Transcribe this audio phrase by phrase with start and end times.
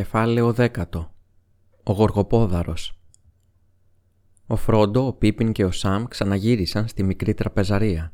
[0.00, 1.14] Κεφάλαιο δέκατο
[1.82, 3.00] Ο Γοργοπόδαρος
[4.46, 8.12] Ο Φρόντο, ο Πίπιν και ο Σαμ ξαναγύρισαν στη μικρή τραπεζαρία.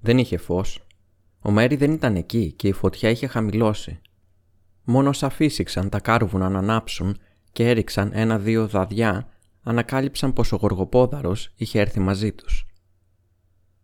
[0.00, 0.86] Δεν είχε φως.
[1.40, 4.00] Ο Μέρι δεν ήταν εκεί και η φωτιά είχε χαμηλώσει.
[4.84, 7.18] Μόνο όσα φύσηξαν τα κάρβουνα να ανάψουν
[7.52, 9.28] και έριξαν ένα-δύο δαδιά,
[9.62, 12.66] ανακάλυψαν πως ο Γοργοπόδαρος είχε έρθει μαζί τους.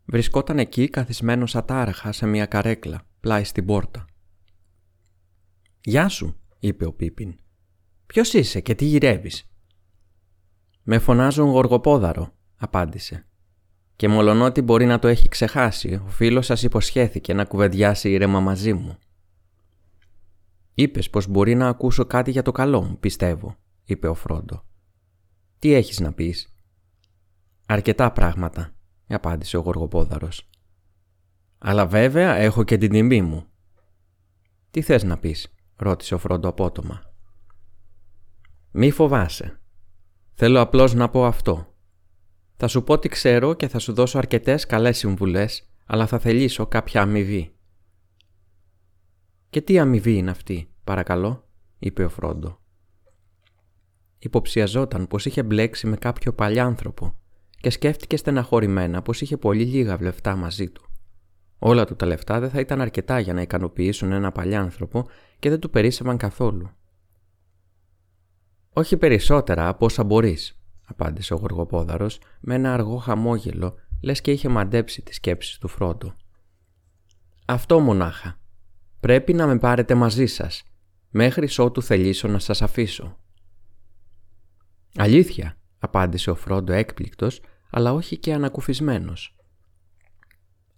[0.04, 4.04] Βρισκόταν εκεί καθισμένος ατάραχα σε μια καρέκλα, πλάι στην πόρτα.
[5.80, 7.34] «Γεια σου», είπε ο Πίπιν.
[8.06, 9.50] «Ποιος είσαι και τι γυρεύεις»
[10.82, 13.26] «Με φωνάζουν γοργοπόδαρο», απάντησε.
[13.96, 18.72] «Και μολονότι μπορεί να το έχει ξεχάσει, ο φίλος σας υποσχέθηκε να κουβεντιάσει ήρεμα μαζί
[18.72, 18.98] μου».
[20.74, 24.64] «Είπες πως μπορεί να ακούσω κάτι για το καλό μου, πιστεύω», είπε ο Φρόντο.
[25.58, 26.54] «Τι έχεις να πεις»
[27.66, 28.74] «Αρκετά πράγματα»,
[29.06, 30.48] απάντησε ο Γοργοπόδαρος.
[31.58, 33.46] «Αλλά βέβαια έχω και την τιμή μου».
[34.70, 37.02] «Τι θες να πεις» ρώτησε ο Φρόντο απότομα.
[38.70, 39.60] «Μη φοβάσαι.
[40.34, 41.74] Θέλω απλώς να πω αυτό.
[42.56, 46.66] Θα σου πω τι ξέρω και θα σου δώσω αρκετές καλές συμβουλές, αλλά θα θελήσω
[46.66, 47.54] κάποια αμοιβή».
[49.50, 52.60] «Και τι αμοιβή είναι αυτή, παρακαλώ», είπε ο Φρόντο.
[54.18, 57.16] Υποψιαζόταν πως είχε μπλέξει με κάποιο παλιάνθρωπο
[57.60, 60.86] και σκέφτηκε στεναχωρημένα πως είχε πολύ λίγα βλεφτά μαζί του.
[61.58, 65.08] Όλα του τα λεφτά δεν θα ήταν αρκετά για να ικανοποιήσουν ένα παλιάνθρωπο
[65.42, 66.70] και δεν του περίσσευαν καθόλου.
[68.72, 74.48] «Όχι περισσότερα από όσα μπορείς, απάντησε ο Γοργοπόδαρος με ένα αργό χαμόγελο, λες και είχε
[74.48, 76.12] μαντέψει τις σκέψεις του Φρόντου.
[77.44, 78.40] «Αυτό μονάχα.
[79.00, 80.62] Πρέπει να με πάρετε μαζί σας,
[81.10, 83.18] μέχρι ότου θελήσω να σας αφήσω».
[84.96, 87.40] «Αλήθεια», απάντησε ο Φρόντο έκπληκτος,
[87.70, 89.36] αλλά όχι και ανακουφισμένος.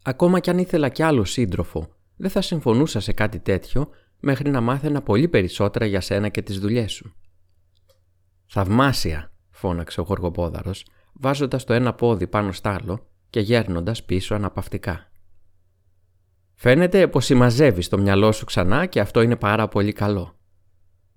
[0.03, 3.91] Ακόμα κι αν ήθελα κι άλλο σύντροφο, δεν θα συμφωνούσα σε κάτι τέτοιο
[4.25, 7.15] μέχρι να μάθαινα πολύ περισσότερα για σένα και τις δουλειές σου.
[8.47, 15.11] «Θαυμάσια», φώναξε ο γοργοπόδαρος, βάζοντας το ένα πόδι πάνω στ' άλλο και γέρνοντας πίσω αναπαυτικά.
[16.55, 20.39] «Φαίνεται πως συμμαζεύεις το μυαλό σου ξανά και αυτό είναι πάρα πολύ καλό.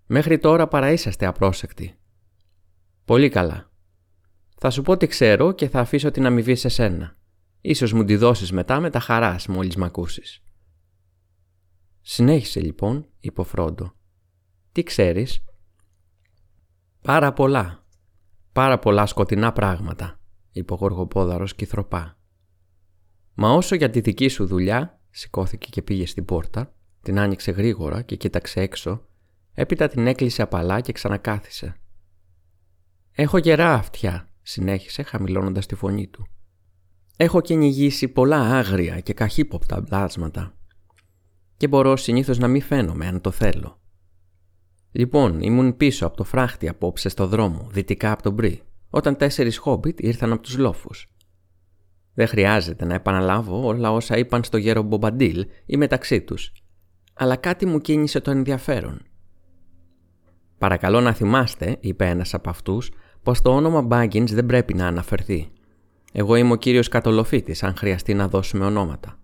[0.05, 1.97] Μέχρι τώρα παραείσαστε απρόσεκτοι.
[3.05, 3.71] Πολύ καλά.
[4.57, 7.17] Θα σου πω τι ξέρω και θα αφήσω την αμοιβή σε σένα.
[7.61, 10.41] Ίσως μου τη δώσεις μετά με τα χαράς μόλις μ' ακούσεις.
[12.09, 13.93] Συνέχισε λοιπόν, είπε ο Φρόντο.
[14.71, 15.43] Τι ξέρεις;
[17.01, 17.85] Πάρα πολλά.
[18.51, 20.19] Πάρα πολλά σκοτεινά πράγματα,
[20.51, 22.17] είπε ο Γοργοπόδαρος κυθροπά.
[23.33, 28.01] Μα όσο για τη δική σου δουλειά, σηκώθηκε και πήγε στην πόρτα, την άνοιξε γρήγορα
[28.01, 29.07] και κοίταξε έξω,
[29.53, 31.75] έπειτα την έκλεισε απαλά και ξανακάθισε.
[33.11, 36.27] «Έχω γερά αυτιά», συνέχισε χαμηλώνοντας τη φωνή του.
[37.17, 40.56] «Έχω κυνηγήσει πολλά άγρια και καχύποπτα μπλάσματα
[41.57, 43.79] και μπορώ συνήθως να μην φαίνομαι αν το θέλω.
[44.91, 49.57] Λοιπόν, ήμουν πίσω από το φράχτη απόψε στο δρόμο, δυτικά από τον Μπρι, όταν τέσσερις
[49.57, 51.11] χόμπιτ ήρθαν από τους λόφους.
[52.13, 56.51] Δεν χρειάζεται να επαναλάβω όλα όσα είπαν στο γέρο Μπομπαντήλ ή μεταξύ τους,
[57.13, 59.01] αλλά κάτι μου κίνησε το ενδιαφέρον.
[60.57, 62.91] Παρακαλώ να θυμάστε, είπε ένας από αυτούς,
[63.23, 65.51] πως το όνομα Baggins δεν πρέπει να αναφερθεί.
[66.11, 69.19] Εγώ είμαι ο κύριος Κατολοφίτης, αν χρειαστεί να δώσουμε ονόματα.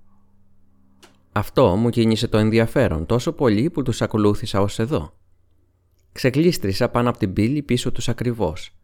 [1.36, 5.18] Αυτό μου κίνησε το ενδιαφέρον τόσο πολύ που τους ακολούθησα ως εδώ.
[6.12, 8.78] Ξεκλίστρισα πάνω από την πύλη πίσω τους ακριβώς.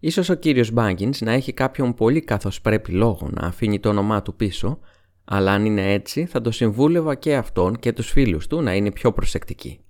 [0.00, 4.22] Ίσως ο κύριος Μπάγκινς να έχει κάποιον πολύ καθώς πρέπει λόγο να αφήνει το όνομά
[4.22, 4.78] του πίσω,
[5.24, 8.92] αλλά αν είναι έτσι θα το συμβούλευα και αυτόν και τους φίλους του να είναι
[8.92, 9.80] πιο προσεκτικοί.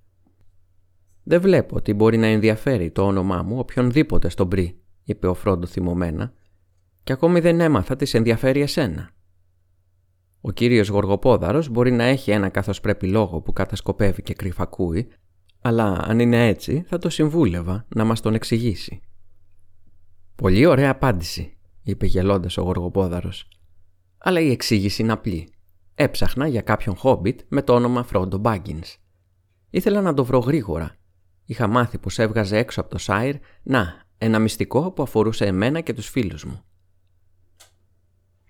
[1.22, 5.66] «Δεν βλέπω ότι μπορεί να ενδιαφέρει το όνομά μου οποιονδήποτε στον Μπρι», είπε ο Φρόντο
[5.66, 6.32] θυμωμένα,
[7.04, 9.10] «και ακόμη δεν έμαθα τις ενδιαφέρει εσένα».
[10.40, 15.08] Ο κύριος Γοργοπόδαρος μπορεί να έχει ένα καθώς πρέπει λόγο που κατασκοπεύει και κρυφακούει,
[15.60, 19.00] αλλά αν είναι έτσι θα το συμβούλευα να μας τον εξηγήσει.
[20.36, 23.48] «Πολύ ωραία απάντηση», είπε γελώντας ο Γοργοπόδαρος.
[24.18, 25.52] «Αλλά η εξήγηση είναι απλή.
[25.94, 28.96] Έψαχνα για κάποιον χόμπιτ με το όνομα Φρόντο Μπάγκινς.
[29.70, 30.96] Ήθελα να το βρω γρήγορα.
[31.44, 35.92] Είχα μάθει πως έβγαζε έξω από το Σάιρ, να, ένα μυστικό που αφορούσε εμένα και
[35.92, 36.62] τους φίλους μου.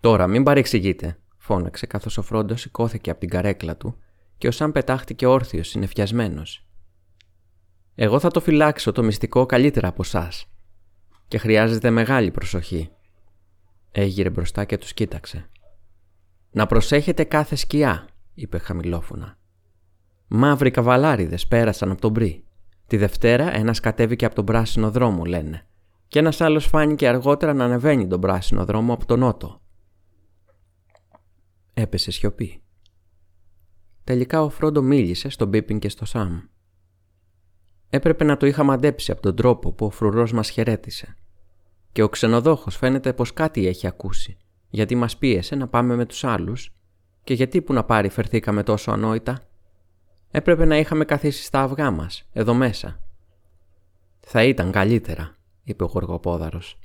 [0.00, 3.96] «Τώρα μην παρεξηγείτε», φώναξε καθώς ο Φρόντος σηκώθηκε από την καρέκλα του
[4.38, 6.66] και ο Σαν πετάχτηκε όρθιος συνεφιασμένος.
[7.94, 10.46] «Εγώ θα το φυλάξω το μυστικό καλύτερα από εσάς.
[11.28, 12.90] και χρειάζεται μεγάλη προσοχή».
[13.92, 15.50] Έγειρε μπροστά και τους κοίταξε.
[16.50, 19.38] «Να προσέχετε κάθε σκιά», είπε χαμηλόφωνα.
[20.28, 22.44] «Μαύροι καβαλάριδες πέρασαν από τον Μπρι.
[22.86, 25.66] Τη Δευτέρα ένας κατέβηκε από τον πράσινο δρόμο, λένε,
[26.08, 29.59] και ένας άλλος φάνηκε αργότερα να ανεβαίνει τον πράσινο δρόμο από τον νότο.
[31.80, 32.62] Έπεσε σιωπή.
[34.04, 36.40] Τελικά ο Φρόντο μίλησε στον Πίπιν και στο Σαμ.
[37.90, 41.14] Έπρεπε να το είχα μαντέψει από τον τρόπο που ο φρουρός μας χαιρέτησε.
[41.92, 44.36] Και ο ξενοδόχος φαίνεται πως κάτι έχει ακούσει,
[44.70, 46.74] γιατί μας πίεσε να πάμε με τους άλλους
[47.24, 49.48] και γιατί που να πάρει φερθήκαμε τόσο ανόητα.
[50.30, 53.00] Έπρεπε να είχαμε καθίσει στα αυγά μας, εδώ μέσα.
[54.20, 56.78] Θα ήταν καλύτερα, είπε ο Γοργοπόδαρος.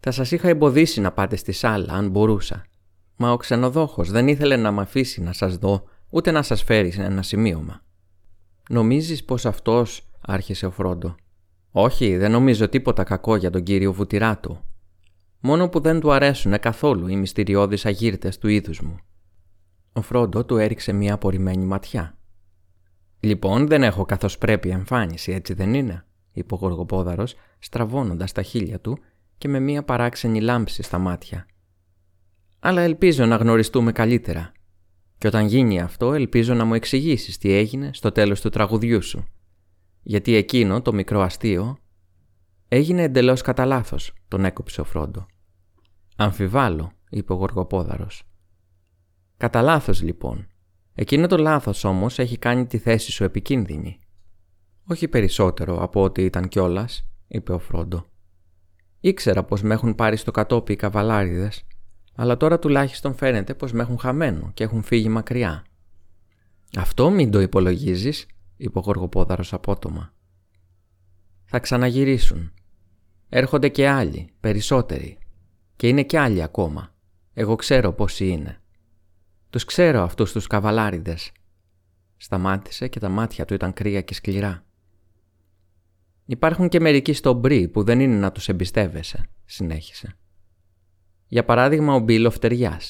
[0.00, 2.66] Θα σας είχα εμποδίσει να πάτε στη σάλα αν μπορούσα.
[3.16, 6.92] Μα ο ξενοδόχος δεν ήθελε να μ' αφήσει να σας δω ούτε να σας φέρει
[6.96, 7.82] ένα σημείωμα.
[8.68, 11.14] Νομίζεις πως αυτός, άρχισε ο Φρόντο.
[11.70, 14.58] Όχι, δεν νομίζω τίποτα κακό για τον κύριο Βουτυράτου.
[15.40, 18.96] Μόνο που δεν του αρέσουν καθόλου οι μυστηριώδεις αγύρτες του είδους μου.
[19.92, 22.18] Ο Φρόντο του έριξε μια απορριμμένη ματιά.
[23.20, 28.80] «Λοιπόν, δεν έχω καθώς πρέπει εμφάνιση, έτσι δεν είναι», είπε ο Γοργοπόδαρος, στραβώνοντας τα χείλια
[28.80, 28.98] του
[29.38, 31.46] και με μια παράξενη λάμψη στα μάτια.
[32.66, 34.52] «Αλλά ελπίζω να γνωριστούμε καλύτερα.
[35.18, 39.24] Και όταν γίνει αυτό, ελπίζω να μου εξηγήσεις τι έγινε στο τέλος του τραγουδιού σου.
[40.02, 41.78] Γιατί εκείνο, το μικρό αστείο,
[42.68, 45.26] έγινε εντελώς κατά λάθος, τον έκοψε ο Φρόντο.
[46.16, 48.22] «Αμφιβάλλω», είπε ο Γοργοπόδαρος.
[49.36, 50.46] «Κατά λάθος, λοιπόν.
[50.94, 53.98] Εκείνο το λάθος όμως έχει κάνει τη θέση σου επικίνδυνη».
[54.84, 58.06] «Όχι περισσότερο από ό,τι ήταν κιόλας, είπε ο Φρόντο.
[59.00, 61.64] «Ήξερα πως με έχουν πάρει στο κατόπι οι καβαλάριδες
[62.14, 65.64] αλλά τώρα τουλάχιστον φαίνεται πως με έχουν χαμένο και έχουν φύγει μακριά.
[66.76, 68.26] «Αυτό μην το υπολογίζεις»,
[68.56, 70.12] είπε ο Γοργοπόδαρος απότομα.
[71.44, 72.52] «Θα ξαναγυρίσουν.
[73.28, 75.18] Έρχονται και άλλοι, περισσότεροι.
[75.76, 76.94] Και είναι και άλλοι ακόμα.
[77.32, 78.60] Εγώ ξέρω πόσοι είναι.
[79.50, 81.32] Τους ξέρω αυτούς τους καβαλάριδες».
[82.16, 84.64] Σταμάτησε και τα μάτια του ήταν κρύα και σκληρά.
[86.24, 90.16] «Υπάρχουν και μερικοί στο μπρι που δεν είναι να τους εμπιστεύεσαι», συνέχισε.
[91.34, 92.80] Για παράδειγμα, ο Μπίλ Οφτεριά.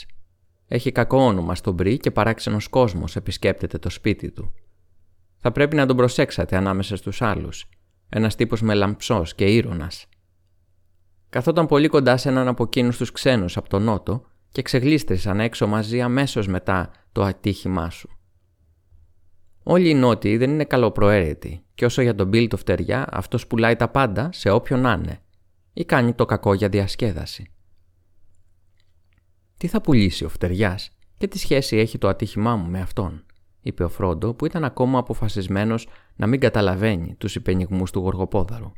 [0.66, 4.52] Έχει κακό όνομα στον Μπρι και παράξενος κόσμος επισκέπτεται το σπίτι του.
[5.38, 7.68] Θα πρέπει να τον προσέξατε ανάμεσα στους άλλους.
[8.08, 10.06] Ένας τύπος με λαμψός και ήρωνας.
[11.28, 15.66] Καθόταν πολύ κοντά σε έναν από εκείνους τους ξένους από τον Νότο και ξεγλίστρισαν έξω
[15.66, 18.08] μαζί αμέσως μετά το ατύχημά σου.
[19.62, 23.76] Όλοι οι Νότιοι δεν είναι καλοπροαίρετοι, και όσο για τον Μπίλ το φτεριά, αυτός πουλάει
[23.76, 25.20] τα πάντα σε όποιον να είναι,
[25.72, 27.48] ή κάνει το κακό για διασκέδαση.
[29.56, 33.24] Τι θα πουλήσει ο φτεριάς και τι σχέση έχει το ατύχημά μου με αυτόν,
[33.60, 38.72] είπε ο Φρόντο που ήταν ακόμα αποφασισμένος να μην καταλαβαίνει τους υπενιγμούς του Γοργοπόδαρου.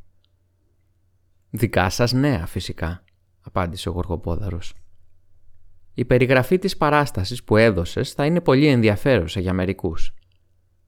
[1.50, 3.04] Δικά σας νέα, φυσικά,
[3.40, 4.74] απάντησε ο Γοργοπόδαρος.
[5.94, 10.14] Η περιγραφή της παράστασης που έδωσες θα είναι πολύ ενδιαφέρουσα για μερικούς.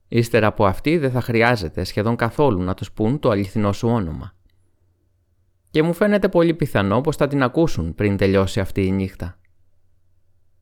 [0.09, 4.35] Ύστερα από αυτή δεν θα χρειάζεται σχεδόν καθόλου να τους πούν το αληθινό σου όνομα.
[5.71, 9.39] Και μου φαίνεται πολύ πιθανό πως θα την ακούσουν πριν τελειώσει αυτή η νύχτα.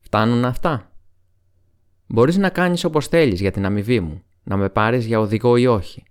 [0.07, 0.91] Φτάνουν αυτά;
[2.07, 5.67] Μπορείς να κάνεις όπως θέλεις για την αμοιβή μου, να με πάρεις για οδηγό ή
[5.67, 6.03] όχι.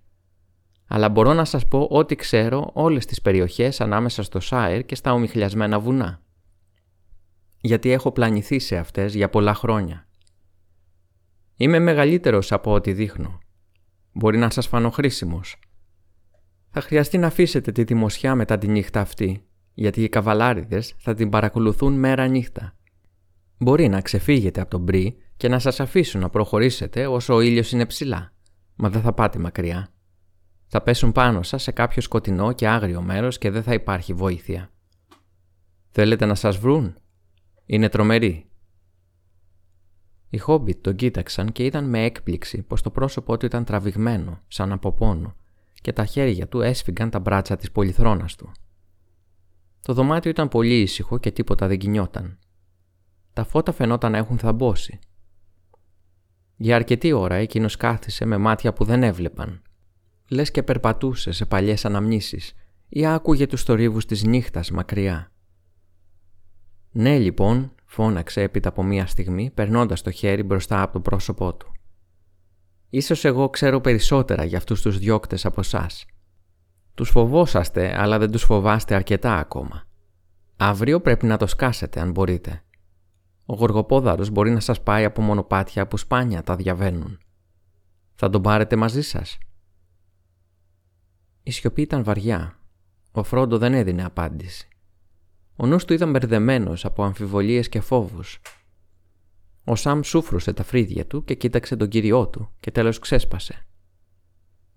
[0.87, 5.13] Αλλά μπορώ να σας πω ό,τι ξέρω όλες τις περιοχές ανάμεσα στο Σάιρ και στα
[5.13, 6.23] ομιχλιασμένα βουνά.
[7.61, 10.09] Γιατί έχω πλανηθεί σε αυτές για πολλά χρόνια.
[11.57, 13.39] Είμαι μεγαλύτερος από ό,τι δείχνω.
[14.13, 15.57] Μπορεί να σας φανώ χρήσιμος.
[16.71, 21.31] Θα χρειαστεί να αφήσετε τη δημοσιά μετά τη νύχτα αυτή, γιατί οι καβαλάριδες θα την
[21.31, 22.76] παρακολουθούν μέρα νύχτα
[23.59, 27.73] Μπορεί να ξεφύγετε από τον μπρι και να σας αφήσουν να προχωρήσετε όσο ο ήλιος
[27.73, 28.33] είναι ψηλά,
[28.77, 29.89] μα δεν θα πάτε μακριά.
[30.67, 34.71] Θα πέσουν πάνω σας σε κάποιο σκοτεινό και άγριο μέρος και δεν θα υπάρχει βοήθεια.
[35.91, 36.97] Θέλετε να σας βρουν;
[37.67, 38.51] Είναι τρομεροί.
[40.31, 44.73] Οι Χόμπιτ τον κοίταξαν και είδαν με έκπληξη πως το πρόσωπό του ήταν τραβηγμένο, σαν
[44.73, 45.37] από πόνο,
[45.73, 48.53] και τα χέρια του έσφυγαν τα μπράτσα της πολυθρόνας του.
[49.83, 52.39] Το δωμάτιο ήταν πολύ ήσυχο και τίποτα δεν κινιόταν
[53.37, 54.99] τα φώτα φαινόταν να έχουν θαμπώσει.
[56.57, 59.63] Για αρκετή ώρα εκείνος κάθισε με μάτια που δεν έβλεπαν.
[60.31, 62.55] Λες και περπατούσε σε παλιές αναμνήσεις
[62.89, 65.33] ή άκουγε τους θορύβους της νύχτας μακριά.
[66.91, 71.73] «Ναι λοιπόν», φώναξε έπειτα από μία στιγμή περνώντας το χέρι μπροστά από το πρόσωπό του.
[72.91, 75.87] «Ίσως εγώ ξέρω περισσότερα για αυτούς τους διώκτες από εσά.
[76.95, 79.87] Τους φοβόσαστε αλλά δεν τους φοβάστε αρκετά ακόμα.
[80.57, 82.61] Αύριο πρέπει να το σκάσετε αν μπορείτε.
[83.47, 87.19] Ο γοργοπόδαρος μπορεί να σας πάει από μονοπάτια που σπάνια τα διαβαίνουν.
[88.15, 89.39] Θα τον πάρετε μαζί σας.
[91.43, 92.59] Η σιωπή ήταν βαριά.
[93.13, 94.69] Ο Φρόντο δεν έδινε απάντηση.
[95.57, 98.41] Ο νους του ήταν μπερδεμένος από αμφιβολίες και φόβους.
[99.65, 103.67] Ο Σαμ σούφρωσε τα φρύδια του και κοίταξε τον κύριό του και τέλος ξέσπασε.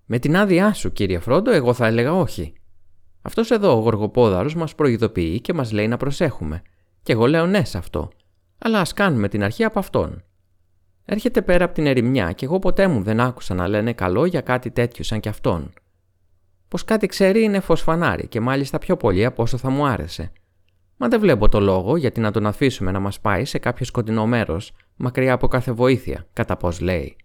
[0.05, 2.53] «Με την άδειά σου, κύριε Φρόντο, εγώ θα έλεγα όχι.
[3.21, 6.61] Αυτός εδώ ο γοργοπόδαρος μας προειδοποιεί και μας λέει να προσέχουμε.
[7.01, 8.09] Και εγώ λέω ναι σε αυτό
[8.59, 10.23] αλλά ας κάνουμε την αρχή από αυτόν.
[11.05, 14.41] Έρχεται πέρα από την ερημιά και εγώ ποτέ μου δεν άκουσα να λένε καλό για
[14.41, 15.73] κάτι τέτοιο σαν κι αυτόν.
[16.67, 20.31] πως κάτι ξέρει είναι φωσφανάρι και μάλιστα πιο πολύ από όσο θα μου άρεσε.
[20.97, 24.25] Μα δεν βλέπω το λόγο γιατί να τον αφήσουμε να μας πάει σε κάποιο σκοτεινό
[24.25, 27.15] μέρος, μακριά από κάθε βοήθεια, κατά πώ λέει.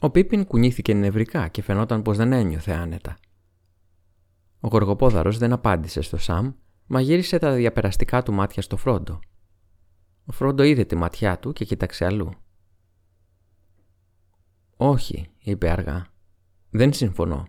[0.00, 3.16] Ο Πίπιν κουνήθηκε νευρικά και φαινόταν πως δεν ένιωθε άνετα.
[4.60, 6.52] Ο γοργοπόδαρος δεν απάντησε στο Σαμ,
[6.88, 9.20] μα γύρισε τα διαπεραστικά του μάτια στο Φρόντο.
[10.24, 12.30] Ο Φρόντο είδε τη ματιά του και κοίταξε αλλού.
[14.76, 16.06] «Όχι», είπε αργά.
[16.70, 17.46] «Δεν συμφωνώ.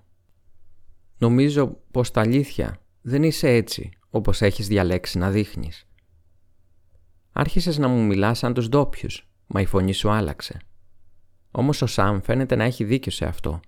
[1.17, 5.87] Νομίζω πως τα αλήθεια δεν είσαι έτσι όπως έχεις διαλέξει να δείχνεις.
[7.31, 10.61] Άρχισες να μου μιλάς σαν τους ντόπιους, μα η φωνή σου άλλαξε.
[11.51, 13.59] Όμως ο Σαμ φαίνεται να έχει δίκιο σε αυτό.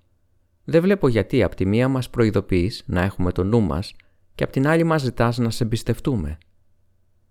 [0.63, 3.93] Δεν βλέπω γιατί από τη μία μας προειδοποιείς να έχουμε το νου μας
[4.35, 6.37] και από την άλλη μας ζητάς να σε εμπιστευτούμε.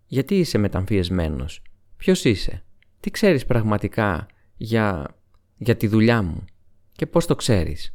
[0.07, 1.63] Γιατί είσαι μεταμφιεσμένος,
[1.97, 2.65] ποιος είσαι,
[3.01, 4.27] τι ξέρεις πραγματικά
[4.57, 5.17] για...
[5.57, 6.45] για τη δουλειά μου;
[6.93, 7.93] Και πώς το ξέρεις;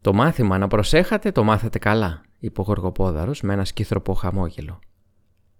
[0.00, 4.78] Το μάθημα να προσέχατε το μάθατε καλά, είπε ο Γοργοπόδαρος με ένα σκύθροπο χαμόγελο.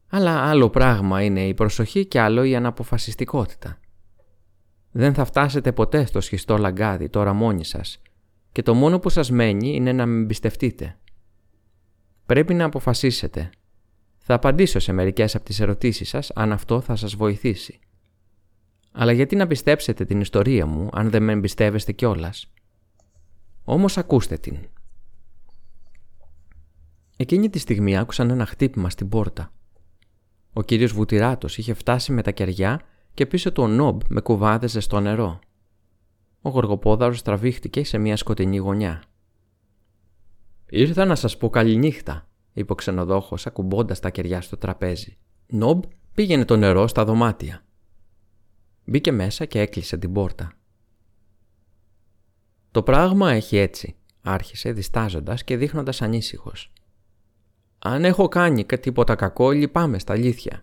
[0.09, 3.79] Αλλά άλλο πράγμα είναι η προσοχή και άλλο η αναποφασιστικότητα.
[4.91, 8.03] Δεν θα φτάσετε ποτέ στο σχιστό λαγκάδι τώρα μόνοι σας
[8.53, 10.99] και το μόνο που σας μένει είναι να με εμπιστευτείτε.
[12.27, 13.51] Πρέπει να αποφασίσετε.
[14.19, 17.79] Θα απαντήσω σε μερικές από τις ερωτήσεις σας αν αυτό θα σας βοηθήσει.
[18.93, 22.53] Αλλά γιατί να πιστέψετε την ιστορία μου αν δεν με εμπιστεύεστε κιόλας;
[23.65, 24.57] Όμως ακούστε την.
[27.17, 29.53] Εκείνη τη στιγμή άκουσαν ένα χτύπημα στην πόρτα.
[30.53, 32.81] Ο κύριος Βουτυράτος είχε φτάσει με τα κεριά
[33.15, 35.39] και πίσω του ο Νόμπ με κουβάδεζε στο νερό.
[36.43, 39.03] Ο γοργοπόδαρος τραβήχτηκε σε μια σκοτεινή γωνιά.
[40.67, 45.17] «Ήρθα να σας πω καληνύχτα», είπε ο ξενοδόχος ακουμπώντας τα κεριά στο τραπέζι.
[45.47, 45.83] «Νόμπ
[46.15, 47.65] πήγαινε το νερό στα δωμάτια».
[48.85, 50.53] Μπήκε μέσα και έκλεισε την πόρτα.
[52.71, 56.73] «Το πράγμα έχει έτσι», άρχισε διστάζοντας και δείχνοντας ανήσυχος.
[57.79, 60.61] «Αν έχω κάνει τίποτα κακό, λυπάμαι στα αλήθεια.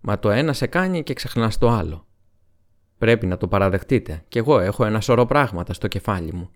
[0.00, 2.06] Μα το ένα σε κάνει και ξεχνάς το άλλο.
[2.98, 6.50] Πρέπει να το παραδεχτείτε κι εγώ έχω ένα σωρό πράγματα στο κεφάλι μου.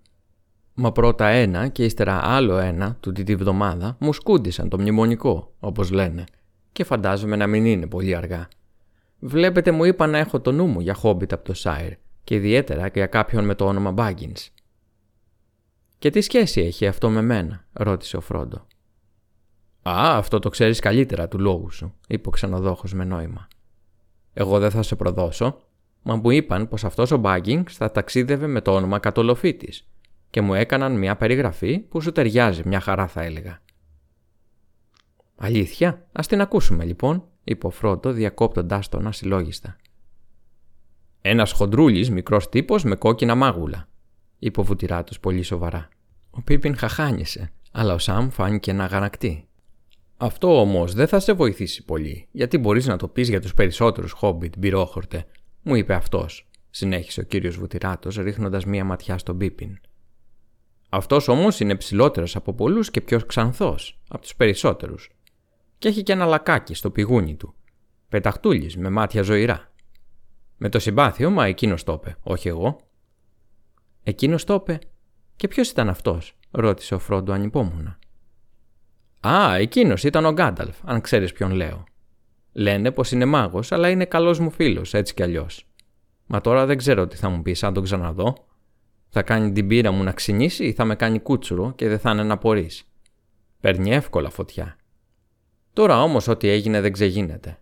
[0.77, 5.91] Μα πρώτα ένα και ύστερα άλλο ένα του τη βδομάδα μου σκούντισαν το μνημονικό, όπως
[5.91, 6.23] λένε,
[6.71, 8.47] και φαντάζομαι να μην είναι πολύ αργά.
[9.19, 12.89] Βλέπετε μου είπα να έχω το νου μου για χόμπιτ από το Σάιρ και ιδιαίτερα
[12.89, 14.51] και για κάποιον με το όνομα Μπάγκινς.
[15.99, 18.57] «Και τι σχέση έχει αυτό με μένα» ρώτησε ο Φρόντο.
[19.89, 23.47] Α, αυτό το ξέρεις καλύτερα του λόγου σου, είπε ο ξενοδόχος με νόημα.
[24.33, 25.57] Εγώ δεν θα σε προδώσω,
[26.01, 29.87] μα μου είπαν πως αυτός ο Μπάγκινγκ θα ταξίδευε με το όνομα Κατολοφίτης
[30.35, 33.61] και μου έκαναν μια περιγραφή που σου ταιριάζει, μια χαρά θα έλεγα.
[35.35, 39.75] Αλήθεια, ας την ακούσουμε λοιπόν, είπε ο Φρόντο διακόπτοντάς τον ασυλλόγιστα.
[41.21, 43.87] Ένας χοντρούλης μικρός τύπος με κόκκινα μάγουλα,
[44.39, 45.89] είπε ο βουτυράτο πολύ σοβαρά.
[46.29, 49.47] Ο Πίπιν χαχάνισε, αλλά ο Σαμ φάνηκε να αγανακτεί.
[50.17, 54.11] Αυτό όμως δεν θα σε βοηθήσει πολύ, γιατί μπορείς να το πεις για τους περισσότερους
[54.11, 55.25] χόμπιτ, μπυρόχορτε,
[55.61, 59.77] μου είπε αυτός, συνέχισε ο κύριος Βουτυράτος, ρίχνοντας μία ματιά στον Πίπιν.
[60.95, 65.11] Αυτός όμως είναι ψηλότερος από πολλούς και πιο ξανθός από τους περισσότερους.
[65.77, 67.53] Και έχει και ένα λακάκι στο πηγούνι του.
[68.09, 69.73] Πεταχτούλης με μάτια ζωηρά.
[70.57, 72.77] Με το συμπάθειο, μα εκείνος το είπε, όχι εγώ.
[74.03, 74.79] Εκείνος το είπε.
[75.35, 77.99] Και ποιος ήταν αυτός, ρώτησε ο Φρόντο ανυπόμονα.
[79.27, 81.83] Α, εκείνος ήταν ο Γκάνταλφ, αν ξέρεις ποιον λέω.
[82.51, 85.67] Λένε πως είναι μάγος, αλλά είναι καλός μου φίλος, έτσι κι αλλιώς.
[86.25, 88.35] Μα τώρα δεν ξέρω τι θα μου πεις αν τον ξαναδώ.
[89.17, 92.11] Θα κάνει την πύρα μου να ξυνήσει ή θα με κάνει κούτσουρο και δεν θα
[92.11, 92.83] είναι να πορείς.
[93.59, 94.75] Παίρνει εύκολα φωτιά.
[95.73, 97.57] Τώρα όμως ό,τι έγινε δεν ξεγίνεται.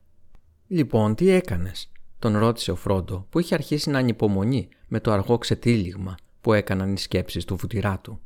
[0.67, 5.37] Λοιπόν, τι έκανες, τον ρώτησε ο Φρόντο, που είχε αρχίσει να ανυπομονεί με το αργό
[5.37, 8.19] ξετύλιγμα που έκαναν οι σκέψεις του βουτυρά του.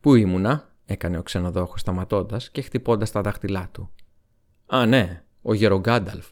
[0.00, 3.90] Πού ήμουνα, έκανε ο ξενοδόχος σταματώντας και χτυπώντας τα δάχτυλά του.
[4.66, 6.26] Α, ναι, ο Γερογκάνταλφ.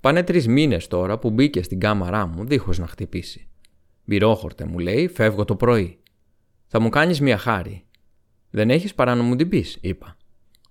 [0.00, 3.48] Πάνε τρεις μήνες τώρα που μπήκε στην κάμαρά μου δίχως να χτυπήσει.
[4.04, 5.98] Μπυρόχορτε, μου λέει, φεύγω το πρωί.
[6.66, 7.84] Θα μου κάνεις μια χάρη.
[8.50, 10.16] Δεν έχεις παρά να μου την πεις, είπα.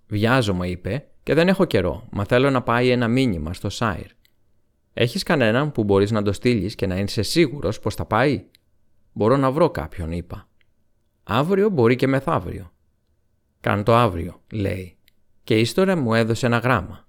[0.08, 4.08] Βιάζομαι, είπε, και δεν έχω καιρό, μα θέλω να πάει ένα μήνυμα στο Σάιρ.
[4.94, 8.46] Έχεις κανέναν που μπορείς να το στείλεις και να είσαι σίγουρος πως θα πάει;
[9.14, 10.48] Μπορώ να βρω κάποιον, είπα.
[11.24, 12.72] Αύριο μπορεί και μεθαύριο.
[13.60, 14.98] Κάν το αύριο, λέει,
[15.44, 17.06] και ύστερα μου έδωσε ένα γράμμα.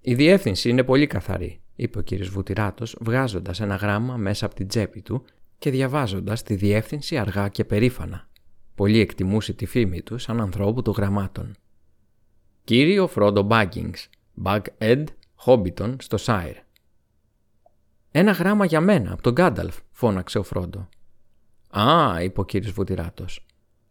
[0.00, 4.68] Η διεύθυνση είναι πολύ καθαρή, είπε ο κύριος Βουτυράτος, βγάζοντας ένα γράμμα μέσα από την
[4.68, 5.24] τσέπη του
[5.58, 8.28] και διαβάζοντας τη διεύθυνση αργά και περήφανα.
[8.74, 11.56] Πολύ εκτιμούσε τη φήμη του σαν ανθρώπου των γραμμάτων.
[12.64, 16.56] Κύριο Φρόντο Μπάγκινγκς, Μπαγ Εντ, Χόμπιτον, στο Σάιρ.
[18.10, 20.88] Ένα γράμμα για μένα, από τον Γκάνταλφ, φώναξε ο Φρόντο.
[21.70, 23.46] Α, είπε ο κύριος Βουτυράτος.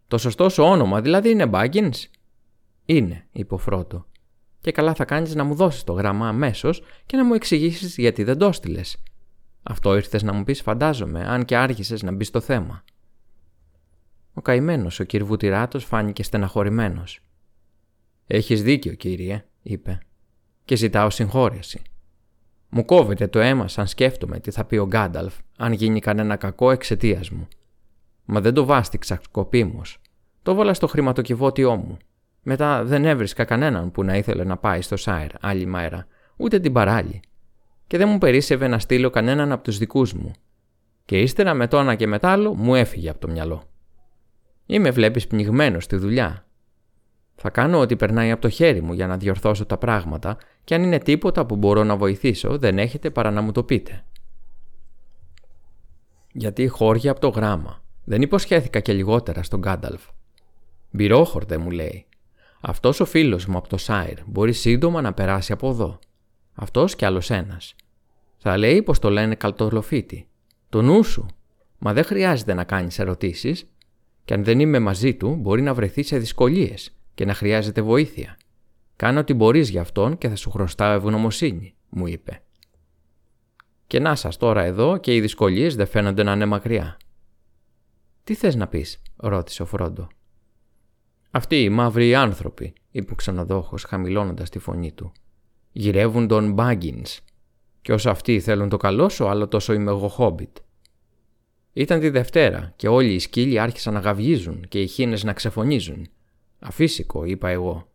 [0.08, 1.92] Το σωστό σου όνομα δηλαδή είναι Μπάγκιν.
[2.86, 4.06] Είναι, είπε ο Φρόντο.
[4.62, 8.24] Και καλά θα κάνεις να μου δώσεις το γράμμα αμέσως και να μου εξηγήσεις γιατί
[8.24, 8.82] δεν το στείλε.
[9.64, 12.84] Αυτό ήρθες να μου πεις, φαντάζομαι, αν και άργησες να μπει στο θέμα.
[14.34, 15.18] Ο καημένος ο κ.
[15.24, 17.20] Βουτυράτο φάνηκε στεναχωρημένος.
[18.28, 20.00] Έχεις δίκιο, κύριε, είπε,
[20.66, 21.82] και ζητάω συγχώρεση.
[22.70, 26.72] Μου κόβεται το αίμα σαν σκέφτομαι τι θα πει ο Γκάνταλφ αν γίνει κανένα κακό
[26.72, 27.48] εξαιτίας μου.
[28.26, 29.82] Μα δεν το βάστηξα σκοπίμω.
[30.42, 31.98] Το βάλα στο χρηματοκιβώτιό μου.
[32.50, 36.74] Μετά δεν έβρισκα κανέναν που να ήθελε να πάει στο Σάιρ άλλη μέρα, ούτε την
[36.74, 37.20] παράλληλη.
[37.88, 40.32] Και δεν μου περίσευε να στείλω κανέναν από τους δικούς μου.
[41.06, 43.64] Και ύστερα με το ένα και με άλλο μου έφυγε από το μυαλό.
[44.66, 46.46] Είμαι βλέπεις πνιγμένος στη δουλειά.
[47.36, 50.84] Θα κάνω ό,τι περνάει από το χέρι μου για να διορθώσω τα πράγματα και αν
[50.84, 54.04] είναι τίποτα που μπορώ να βοηθήσω δεν έχετε παρά να μου το πείτε.
[56.32, 57.84] Γιατί χώρια από το γράμμα.
[58.04, 60.02] Δεν υποσχέθηκα και λιγότερα στον Γκάνταλφ.
[60.92, 62.07] Μπυρόχορτε μου λέει.
[62.70, 66.00] Αυτός ο φίλος μου από το Σάιρ μπορεί σύντομα να περάσει από εδώ.
[66.54, 67.76] Αυτός κι άλλος ένας.
[68.38, 70.28] Θα λέει πως το λένε καλτολοφίτη.
[70.70, 71.26] Το νου σου.
[71.78, 73.66] Μα δεν χρειάζεται να κάνεις ερωτήσεις.
[74.26, 78.38] Και αν δεν είμαι μαζί του, μπορεί να βρεθεί σε δυσκολίες και να χρειάζεται βοήθεια.
[78.96, 82.42] Κάνε ό,τι μπορείς για αυτόν και θα σου χρωστάω ευγνωμοσύνη, μου είπε.
[83.88, 86.98] Και να σας τώρα εδώ και οι δυσκολίες δεν φαίνονται να είναι μακριά.
[88.24, 90.08] Τι θες να πεις, ρώτησε ο Φρόντο.
[91.38, 95.12] Αυτοί οι μαύροι άνθρωποι, είπε ο ξενοδόχος χαμηλώνοντας τη φωνή του.
[95.72, 97.20] Γυρεύουν τον Μπάγκινς.
[97.82, 100.58] Και όσο αυτοί θέλουν το καλό σου, άλλο τόσο είμαι εγώ χόμπιτ.
[101.74, 106.08] Ήταν τη Δευτέρα και όλοι οι σκύλοι άρχισαν να γαυγίζουν και οι χίνες να ξεφωνίζουν.
[106.60, 107.88] Αφύσικο, είπα εγώ.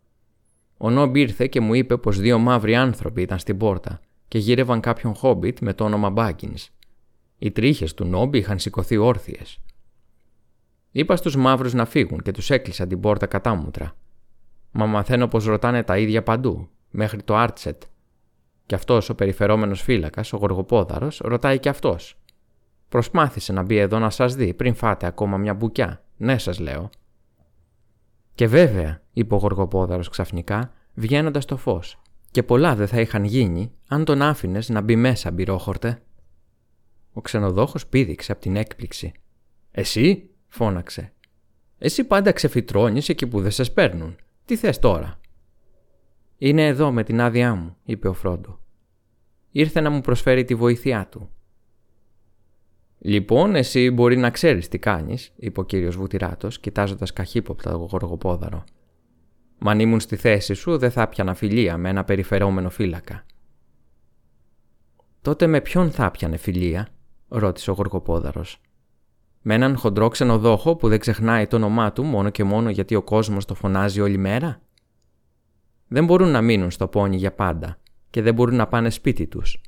[0.77, 4.81] Ο Νόμπ ήρθε και μου είπε πως δύο μαύροι άνθρωποι ήταν στην πόρτα και γύρευαν
[4.81, 6.55] κάποιον χόμπιτ με το όνομα Μπάκιν.
[7.39, 9.61] Οι τρίχες του Νόμπ είχαν σηκωθεί όρθιες.
[10.93, 13.97] Είπα στους μαύρους να φύγουν και τους έκλεισα την πόρτα κατάμουτρα.
[14.71, 17.83] Μα μαθαίνω πως ρωτάνε τα ίδια παντού, μέχρι το Άρτσετ.
[18.67, 22.19] Και αυτός ο περιφερόμενος φύλακας, ο Γοργοπόδαρος, ρωτάει και αυτός.
[22.89, 26.05] Προσπάθησε να μπει εδώ να σας δει πριν φάτε ακόμα μια μπουκιά.
[26.17, 26.91] Ναι, σας λέω.
[28.35, 32.01] Και βέβαια, είπε ο Γοργοπόδαρος ξαφνικά, βγαίνοντας στο φως,
[32.31, 36.03] και πολλά δεν θα είχαν γίνει αν τον άφηνες να μπει μέσα, μπυρόχορτε.
[37.13, 39.13] Ο ξενοδόχος πήδηξε από την έκπληξη.
[39.71, 41.13] Εσύ, φώναξε.
[41.79, 44.17] Εσύ πάντα ξεφυτρώνεις εκεί που δεν σε παίρνουν.
[44.45, 45.21] Τι θες τώρα;
[46.39, 48.61] Είναι εδώ με την άδειά μου, είπε ο Φρόντο.
[49.51, 51.31] Ήρθε να μου προσφέρει τη βοήθειά του.
[52.99, 58.65] Λοιπόν, εσύ μπορεί να ξέρεις τι κάνεις, είπε ο κύριος Βουτυράτος, κοιτάζοντας καχύποπτα το γοργοπόδαρο.
[59.59, 63.25] Μα αν ήμουν στη θέση σου, δεν θα πιανα φιλία με ένα περιφερόμενο φύλακα.
[65.21, 66.89] Τότε με ποιον θα πιανε φιλία,
[67.29, 68.61] ρώτησε ο γοργοπόδαρος.
[69.43, 73.03] Με έναν χοντρό ξενοδόχο που δεν ξεχνάει το όνομά του μόνο και μόνο γιατί ο
[73.03, 74.61] κόσμος το φωνάζει όλη μέρα;
[75.89, 77.79] Δεν μπορούν να μείνουν στο πόνι για πάντα
[78.11, 79.61] και δεν μπορούν να πάνε σπίτι τους.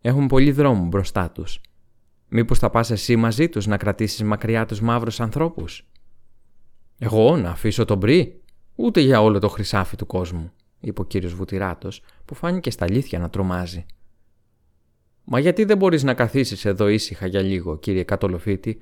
[0.00, 1.60] Έχουν πολύ δρόμο μπροστά τους
[2.28, 5.88] Μήπως θα πας εσύ μαζί τους να κρατήσεις μακριά τους μαύρους ανθρώπους;
[6.98, 8.40] Εγώ να αφήσω τον πρι,
[8.74, 13.18] ούτε για όλο το χρυσάφι του κόσμου, είπε ο κύριος Βουτυράτος, που φάνηκε στα αλήθεια
[13.18, 13.86] να τρομάζει.
[15.24, 18.78] Μα γιατί δεν μπορείς να καθίσεις εδώ ήσυχα για λίγο, κύριε Κατολοφίτη,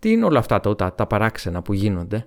[0.00, 2.24] τι είναι όλα αυτά τα, τα παράξενα που γίνονται;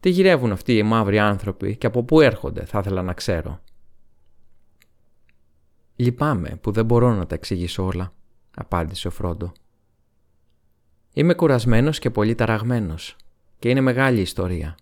[0.00, 3.60] Τι γυρεύουν αυτοί οι μαύροι άνθρωποι και από πού έρχονται, θα ήθελα να ξέρω.
[5.96, 8.12] Λυπάμαι που δεν μπορώ να τα εξηγήσω όλα,
[8.56, 9.52] απάντησε ο Φρόντο.
[11.12, 13.16] Είμαι κουρασμένος και πολύ ταραγμένος
[13.58, 14.76] και είναι μεγάλη ιστορία.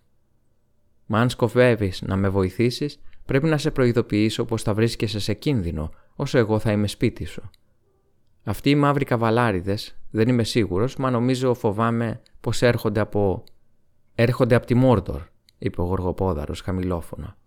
[1.05, 5.91] Μα αν σκοφεύει να με βοηθήσεις, πρέπει να σε προειδοποιήσω πως θα βρίσκεσαι σε κίνδυνο
[6.15, 7.49] όσο εγώ θα είμαι σπίτι σου.
[8.47, 13.43] Αυτοί οι μαύροι καβαλάριδες, δεν είμαι σίγουρος, μα νομίζω φοβάμαι πως έρχονται από.
[14.15, 15.21] Έρχονται από τη Μόρντορ,
[15.57, 17.37] είπε ο Γοργοπόδαρος χαμηλόφωνα.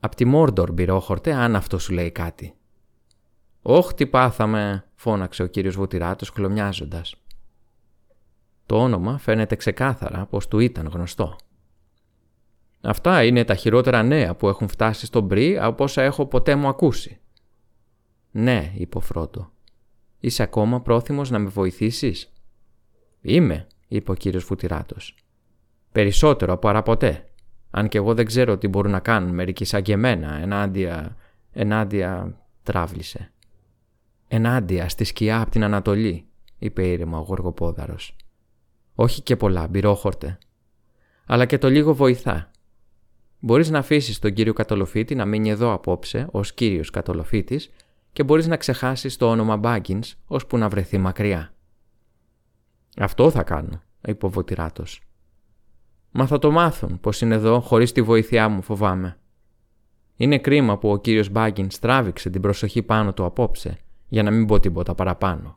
[0.00, 2.54] Απ' τη Μόρντορ, μπυρόχορτε, αν αυτό σου λέει κάτι.
[3.62, 7.14] Όχι, τι πάθαμε, φώναξε ο κύριος Βουτυράτος χλωμιάζοντας.
[8.66, 11.36] Το όνομα φαίνεται ξεκάθαρα πως του ήταν γνωστό.
[12.80, 16.68] Αυτά είναι τα χειρότερα νέα που έχουν φτάσει στον Μπρι από όσα έχω ποτέ μου
[16.68, 17.20] ακούσει.
[18.30, 19.50] Ναι, είπε ο Φρόντο.
[20.20, 22.32] Είσαι ακόμα πρόθυμος να με βοηθήσεις;
[23.20, 25.14] Είμαι, είπε ο κύριος Φουτυράτος.
[25.92, 27.24] Περισσότερο από ποτέ.
[27.70, 31.16] Αν και εγώ δεν ξέρω τι μπορούν να κάνουν μερικοί σαν και εμένα, ενάντια...
[31.52, 32.38] ενάντια...
[32.62, 33.32] τράβλησε.
[34.28, 36.26] Ενάντια στη σκιά από την Ανατολή,
[36.58, 38.16] είπε ήρεμα ο Γοργοπόδαρος.
[38.94, 40.38] Όχι και πολλά, μπυρόχορτε.
[41.26, 42.50] Αλλά και το λίγο βοηθά.
[43.38, 47.70] Μπορείς να αφήσεις τον κύριο Κατολοφίτη να μείνει εδώ απόψε ως κύριος Κατολοφίτης
[48.12, 51.52] και μπορείς να ξεχάσεις το όνομα Μπάγκιν ώσπου να βρεθεί μακριά.
[52.96, 55.00] Αυτό θα κάνω, είπε ο Βοτηράτος.
[56.10, 59.18] Μα θα το μάθουν πως είναι εδώ χωρίς τη βοήθειά μου φοβάμαι.
[60.16, 64.46] Είναι κρίμα που ο κύριος Μπάγκιν τράβηξε την προσοχή πάνω του απόψε για να μην
[64.46, 65.54] πω τίποτα παραπάνω.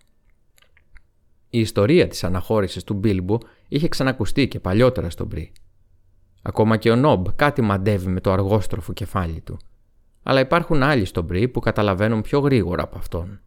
[1.50, 3.38] Η ιστορία της αναχώρησης του Μπίλμπο
[3.68, 5.52] είχε ξανακουστεί και παλιότερα στον Μπρι.
[6.42, 9.58] Ακόμα και ο Νόμπ κάτι μαντεύει με το αργόστροφο κεφάλι του.
[10.24, 13.40] Αλλά υπάρχουν άλλοι στον Μπρι που καταλαβαίνουν πιο γρήγορα από αυτόν.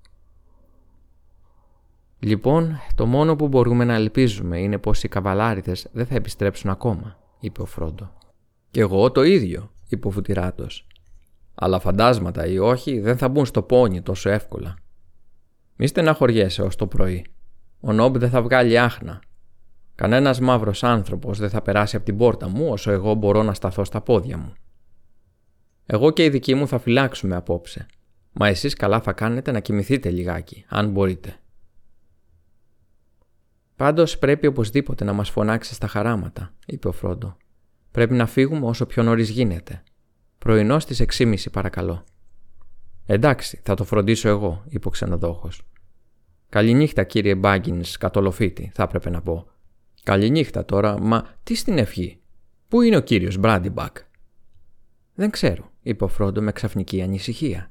[2.18, 7.18] Λοιπόν, το μόνο που μπορούμε να ελπίζουμε είναι πως οι καβαλάριδες δεν θα επιστρέψουν ακόμα,
[7.40, 8.12] είπε ο Φρόντο.
[8.70, 10.86] «Κι εγώ το ίδιο», είπε ο Φουτυράτος.
[11.54, 14.74] «Αλλά φαντάσματα ή όχι δεν θα μπουν στο πόνι τόσο εύκολα.
[15.76, 17.26] Μη στεναχωριέσαι ως το πρωί.
[17.80, 19.20] Ο Νόμπ δεν θα βγάλει άχνα.
[19.94, 23.84] Κανένας μαύρος άνθρωπος δεν θα περάσει από την πόρτα μου όσο εγώ μπορώ να σταθώ
[23.84, 24.52] στα πόδια μου.
[25.86, 27.86] Εγώ και οι δικοί μου θα φυλάξουμε απόψε.
[28.32, 31.36] Μα εσείς καλά θα κάνετε να κοιμηθείτε λιγάκι, αν μπορείτε.
[33.76, 37.36] Πάντως πρέπει οπωσδήποτε να μας φωνάξει στα χαράματα, είπε ο Φρόντο.
[37.90, 39.82] Πρέπει να φύγουμε όσο πιο νωρίς γίνεται.
[40.38, 42.04] Πρωινό στις 6.30 παρακαλώ.
[43.06, 45.62] Εντάξει, θα το φροντίσω εγώ, είπε ο ξενοδόχος.
[46.48, 49.46] Καληνύχτα, κύριε Μπάγκινς, κατολοφίτη, θα έπρεπε να πω.
[50.02, 52.20] Καληνύχτα τώρα, μα τι στην ευχή;
[52.68, 53.96] Πού είναι ο κύριος Μπράντιμπακ;
[55.14, 57.70] Δεν ξέρω, είπε ο Φρόντο με ξαφνική ανησυχία.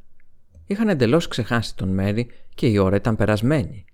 [0.66, 3.86] Είχαν εντελώς ξεχάσει τον Μέρι και η ώρα ήταν περασμένη.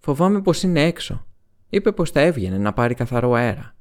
[0.00, 1.26] Φοβάμαι πως είναι έξω.
[1.68, 3.76] Είπε πως θα έβγαινε να πάρει καθαρό αέρα.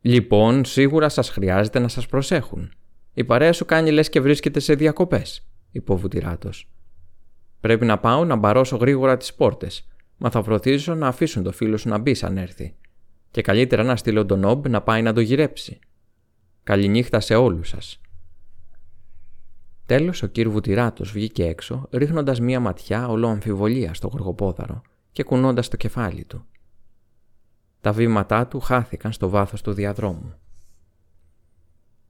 [0.00, 2.72] Λοιπόν, σίγουρα σας χρειάζεται να σας προσέχουν.
[3.14, 6.70] Η παρέα σου κάνει λες και βρίσκεται σε διακοπές, είπε ο Βουτυράτος.
[7.60, 11.76] Πρέπει να πάω να μπαρώσω γρήγορα τις πόρτες, μα θα φροντίσω να αφήσουν το φίλο
[11.76, 12.74] σου να μπει αν έρθει.
[13.30, 15.78] Και καλύτερα να στείλω τον Νόμπ να πάει να το γυρέψει.
[16.64, 18.00] Καληνύχτα σε όλους σας.
[19.86, 25.68] Τέλος, ο κύριος Βουτυράτος βγήκε έξω, ρίχνοντας μία ματιά όλο αμφιβολία στο γοργοπόδαρο και κουνώντας
[25.68, 26.46] το κεφάλι του.
[27.80, 30.34] Τα βήματά του χάθηκαν στο βάθος του διαδρόμου.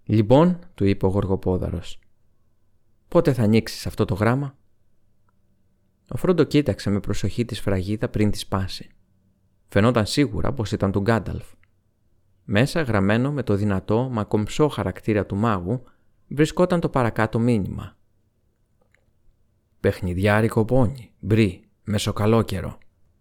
[0.05, 1.99] Λοιπόν, του είπε ο γοργοπόδαρος,
[3.09, 4.57] πότε θα ανοίξεις αυτό το γράμμα;
[6.09, 8.89] Ο Φρόντο κοίταξε με προσοχή τη σφραγίδα πριν τη σπάσει.
[9.69, 11.47] Φαινόταν σίγουρα πως ήταν του Γκάνταλφ.
[12.45, 15.83] Μέσα γραμμένο με το δυνατό μα κομψό χαρακτήρα του μάγου
[16.29, 17.97] βρισκόταν το παρακάτω μήνυμα.
[19.81, 22.79] Παιχνιδιάρικο πόνι, μπρι, μεσοκαλόκαιρο.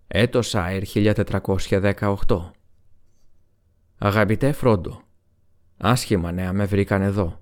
[0.08, 2.52] Έτος ΑΕΡ 1418.
[3.98, 5.02] Αγαπητέ Φρόντο,
[5.78, 7.42] άσχημα νέα με βρήκαν εδώ.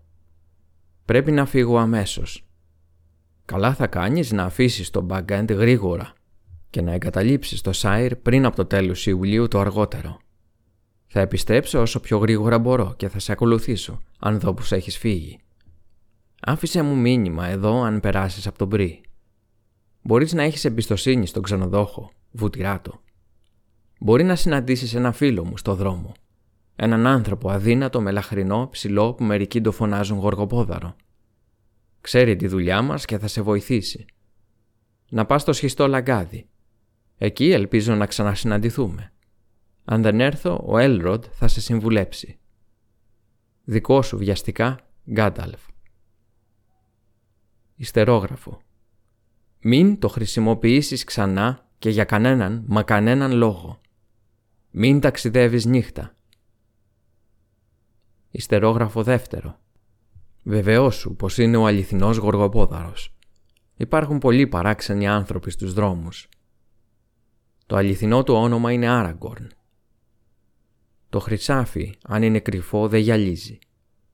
[1.06, 2.46] Πρέπει να φύγω αμέσως.
[3.46, 6.14] Καλά θα κάνεις να αφήσεις τον Μπαγκέντ γρήγορα
[6.70, 10.20] και να εγκαταλείψεις το Σάιρ πριν από το τέλος Ιουλίου το αργότερο.
[11.14, 15.40] Θα επιστρέψω όσο πιο γρήγορα μπορώ και θα σε ακολουθήσω αν δω πως έχεις φύγει.
[16.42, 19.02] Άφησε μου μήνυμα εδώ αν περάσεις από τον Μπρι.
[20.02, 23.02] Μπορείς να έχεις εμπιστοσύνη στον ξενοδόχο, βουτυράτο.
[24.00, 26.12] Μπορεί να συναντήσεις ένα φίλο μου στο δρόμο.
[26.76, 30.96] Έναν άνθρωπο αδύνατο, μελαχρινό, ψηλό που μερικοί το φωνάζουν γοργοπόδαρο.
[32.02, 34.06] Ξέρει τη δουλειά μας και θα σε βοηθήσει.
[35.10, 36.48] Να πας στο σχιστό λαγκάδι.
[37.18, 39.12] Εκεί ελπίζω να ξανασυναντηθούμε.
[39.86, 42.40] Αν δεν έρθω, ο Έλροντ θα σε συμβουλέψει.
[43.64, 44.80] Δικό σου βιαστικά,
[45.12, 45.62] Γκάνταλφ.
[47.76, 48.62] Ιστερόγραφο.
[49.62, 53.82] Μην το χρησιμοποιήσεις ξανά και για κανέναν μα κανέναν λόγο.
[54.72, 56.16] Μην ταξιδεύεις νύχτα.
[58.32, 59.60] Ιστερόγραφο δεύτερο.
[60.44, 63.16] Βεβαιώσου πως είναι ο αληθινός γοργοπόδαρος.
[63.76, 66.30] Υπάρχουν πολλοί παράξενοι άνθρωποι στους δρόμους.
[67.66, 69.52] Το αληθινό του όνομα είναι Άραγκορν.
[71.12, 73.60] Το χρυσάφι, αν είναι κρυφό, δεν γυαλίζει.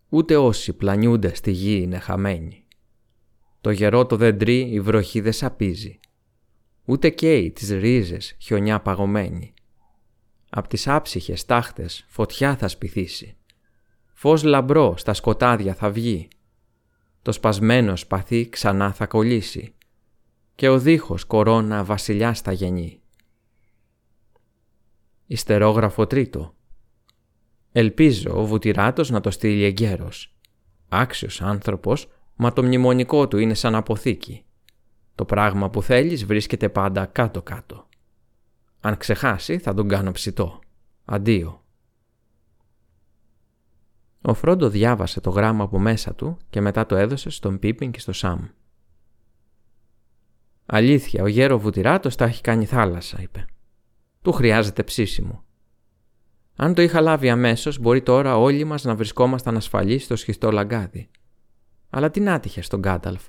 [0.09, 2.65] Ούτε όσοι πλανιούνται στη γη είναι χαμένοι.
[3.61, 5.99] Το γερό το δεντρί η βροχή δεν σαπίζει.
[6.85, 9.53] Ούτε καίει τις ρίζες χιονιά παγωμένη.
[10.49, 13.37] Απ' τις άψυχες τάχτες φωτιά θα σπιθήσει.
[14.13, 16.27] Φως λαμπρό στα σκοτάδια θα βγει.
[17.21, 19.73] Το σπασμένο σπαθί ξανά θα κολλήσει.
[20.55, 23.01] Και ο δίχος κορώνα βασιλιάς θα γεννεί.
[25.25, 26.55] Ιστερόγραφο τρίτο.
[27.71, 30.35] Ελπίζω ο βουτυράτος να το στείλει εγκαίρος.
[30.89, 34.45] Άξιος άνθρωπος μα το μνημονικό του είναι σαν αποθήκη.
[35.15, 37.87] Το πράγμα που θέλεις βρίσκεται πάντα κάτω-κάτω.
[38.79, 40.59] Αν ξεχάσει θα τον κάνω ψητό.
[41.05, 41.61] Αντίο.
[44.21, 47.99] Ο Φρόντο διάβασε το γράμμα από μέσα του και μετά το έδωσε στον Πίπιν και
[47.99, 48.47] στο Σαμ.
[50.65, 53.45] «Αλήθεια, ο γέρο βουτυράτος τα έχει κάνει θάλασσα», είπε.
[54.21, 55.43] «Του χρειάζεται ψήσιμο.
[56.59, 61.09] Αν το είχα λάβει αμέσως, μπορεί τώρα όλοι μας να βρισκόμασταν ασφαλείς στο σχιστό λαγκάδι.
[61.89, 63.23] Αλλά τι να στον Γκάνταλφ.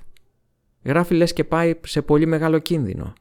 [0.83, 3.13] Γράφει λες και πάει σε πολύ μεγάλο κίνδυνο.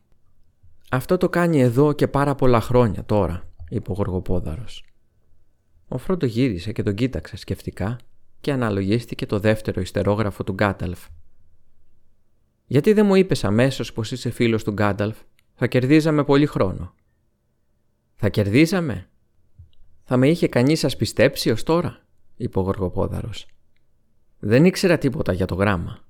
[0.91, 4.85] Αυτό το κάνει εδώ και πάρα πολλά χρόνια τώρα, είπε ο Γοργοπόδαρος.
[5.89, 7.97] Ο Φρόντο γύρισε και τον κοίταξε σκεφτικά
[8.41, 11.07] και αναλογίστηκε το δεύτερο ιστερόγραφο του Γκάνταλφ.
[12.67, 15.19] Γιατί δεν μου είπες αμέσως πως είσαι φίλος του Γκάνταλφ,
[15.55, 16.95] θα κερδίζαμε πολύ χρόνο.
[18.17, 19.09] Θα κερδίζαμε;
[20.11, 22.05] Θα με είχε κανείς σα πιστέψει ως τώρα,
[22.37, 23.47] είπε ο Γοργοπόδαρος.
[24.39, 26.05] Δεν ήξερα τίποτα για το γράμμα.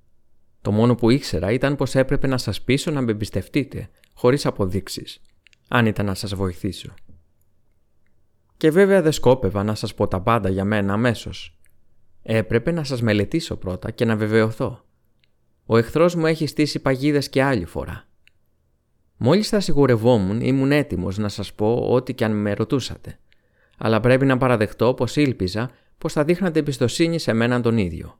[0.63, 5.21] Το μόνο που ήξερα ήταν πως έπρεπε να σας πείσω να με εμπιστευτείτε, χωρίς αποδείξεις,
[5.69, 6.95] αν ήταν να σας βοηθήσω.
[8.57, 11.59] Και βέβαια δεν σκόπευα να σας πω τα πάντα για μένα αμέσως.
[12.23, 14.85] Έπρεπε να σας μελετήσω πρώτα και να βεβαιωθώ.
[15.67, 18.07] Ο εχθρός μου έχει στήσει παγίδες και άλλη φορά.
[19.17, 23.19] Μόλις θα σιγουρευόμουν ήμουν έτοιμος να σας πω ό,τι και αν με ρωτούσατε.
[23.79, 28.19] Αλλά πρέπει να παραδεχτώ πως ήλπιζα πως θα δείχνατε εμπιστοσύνη σε μένα τον ίδιο.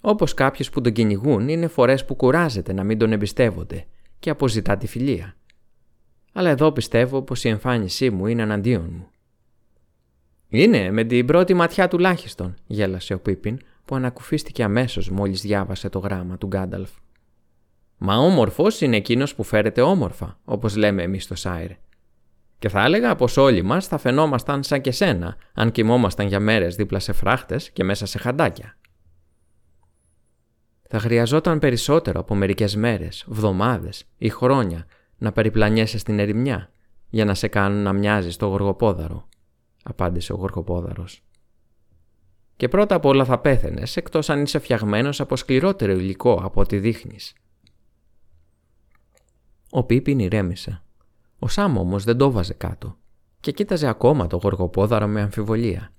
[0.00, 3.86] Όπως κάποιο που τον κυνηγούν είναι φορές που κουράζεται να μην τον εμπιστεύονται
[4.18, 5.34] και αποζητά τη φιλία.
[6.32, 9.08] Αλλά εδώ πιστεύω πως η εμφάνισή μου είναι εναντίον μου.
[10.48, 15.98] Είναι με την πρώτη ματιά τουλάχιστον, γέλασε ο Πίπιν που ανακουφίστηκε αμέσως μόλις διάβασε το
[15.98, 16.90] γράμμα του Γκάνταλφ.
[17.98, 21.70] Μα όμορφος είναι εκείνος που φέρεται όμορφα, όπως λέμε εμείς στο Σάιρ.
[22.60, 26.76] Και θα έλεγα πως όλοι μας θα φαινόμασταν σαν και σένα, αν κοιμόμασταν για μέρες
[26.76, 28.78] δίπλα σε φράχτες και μέσα σε χαντάκια.
[30.88, 34.86] Θα χρειαζόταν περισσότερο από μερικές μέρες, βδομάδες ή χρόνια
[35.18, 36.70] να περιπλανιέσαι στην ερημιά
[37.08, 39.28] για να σε κάνουν να μοιάζεις στο γοργοπόδαρο,
[39.82, 41.22] απάντησε ο γοργοπόδαρος.
[42.56, 46.78] Και πρώτα απ' όλα θα πέθαινες, εκτός αν είσαι φτιαγμένος από σκληρότερο υλικό από ό,τι
[46.78, 47.32] δείχνεις.
[49.70, 50.82] Ο Πίπιν ηρέμησε.
[51.42, 52.96] Ο Σάμ όμως δεν το βάζε κάτω
[53.40, 55.92] και κοίταζε ακόμα το γοργοπόδαρο με αμφιβολία.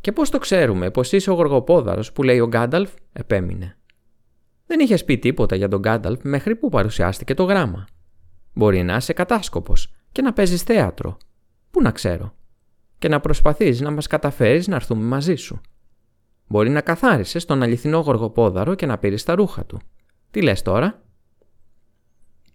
[0.00, 3.78] Και πώς το ξέρουμε πως είσαι ο γοργοπόδαρος που λέει ο Γκάνταλφ, επέμεινε.
[4.66, 7.86] Δεν είχες πει τίποτα για τον Γκάνταλφ μέχρι που παρουσιάστηκε το γράμμα.
[8.52, 11.16] Μπορεί να είσαι κατάσκοπος και να παίζεις θέατρο.
[11.70, 12.34] Πού να ξέρω.
[12.98, 15.60] Και να προσπαθείς να μας καταφέρεις να έρθουμε μαζί σου.
[16.46, 19.80] Μπορεί να καθάρισες τον αληθινό γοργοπόδαρο και να πήρε τα ρούχα του.
[20.30, 21.02] Τι λες τώρα;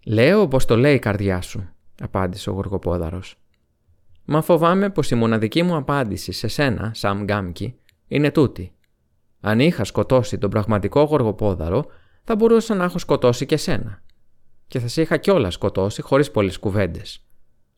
[0.05, 1.69] Λέω όπω το λέει η καρδιά σου,
[2.01, 3.35] απάντησε ο γοργοπόδαρος.
[4.25, 7.75] Μα φοβάμαι πως η μοναδική μου απάντηση σε σένα, Σαμ Γκάμκι,
[8.07, 8.75] είναι τούτη.
[9.39, 11.85] Αν είχα σκοτώσει τον πραγματικό γοργοπόδαρο,
[12.23, 14.01] θα μπορούσα να έχω σκοτώσει και σένα.
[14.67, 17.25] Και θα σε είχα κιόλα σκοτώσει χωρίς πολλές κουβέντες.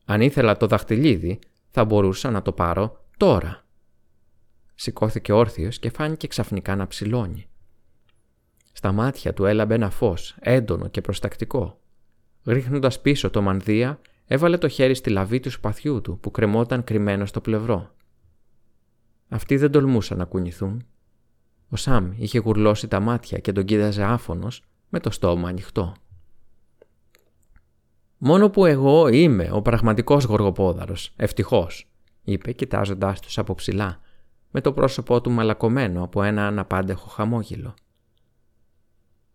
[0.04, 1.38] Αν ήθελα το δαχτυλίδι,
[1.70, 3.64] θα μπορούσα να το πάρω τώρα.
[4.74, 7.48] Σηκώθηκε όρθιος και φάνηκε ξαφνικά να ψηλώνει.
[8.72, 11.78] Στα μάτια του έλαμπε ένα φως, έντονο και προστακτικό.
[12.44, 17.26] Ρίχνοντας πίσω το μανδύα, Έβαλε το χέρι στη λαβή του σπαθιού του που κρεμόταν κρυμμένο
[17.26, 17.90] στο πλευρό.
[19.28, 20.86] Αυτοί δεν τολμούσαν να κουνηθούν.
[21.68, 25.94] Ο Σαμ είχε γουρλώσει τα μάτια και τον κοίταζε άφωνος με το στόμα ανοιχτό.
[28.18, 31.90] «Μόνο που εγώ είμαι ο πραγματικός γοργοπόδαρος, ευτυχώς»,
[32.24, 34.00] είπε κοιτάζοντάς τους από ψηλά,
[34.50, 37.74] με το πρόσωπό του μαλακωμένο από ένα αναπάντεχο χαμόγελο.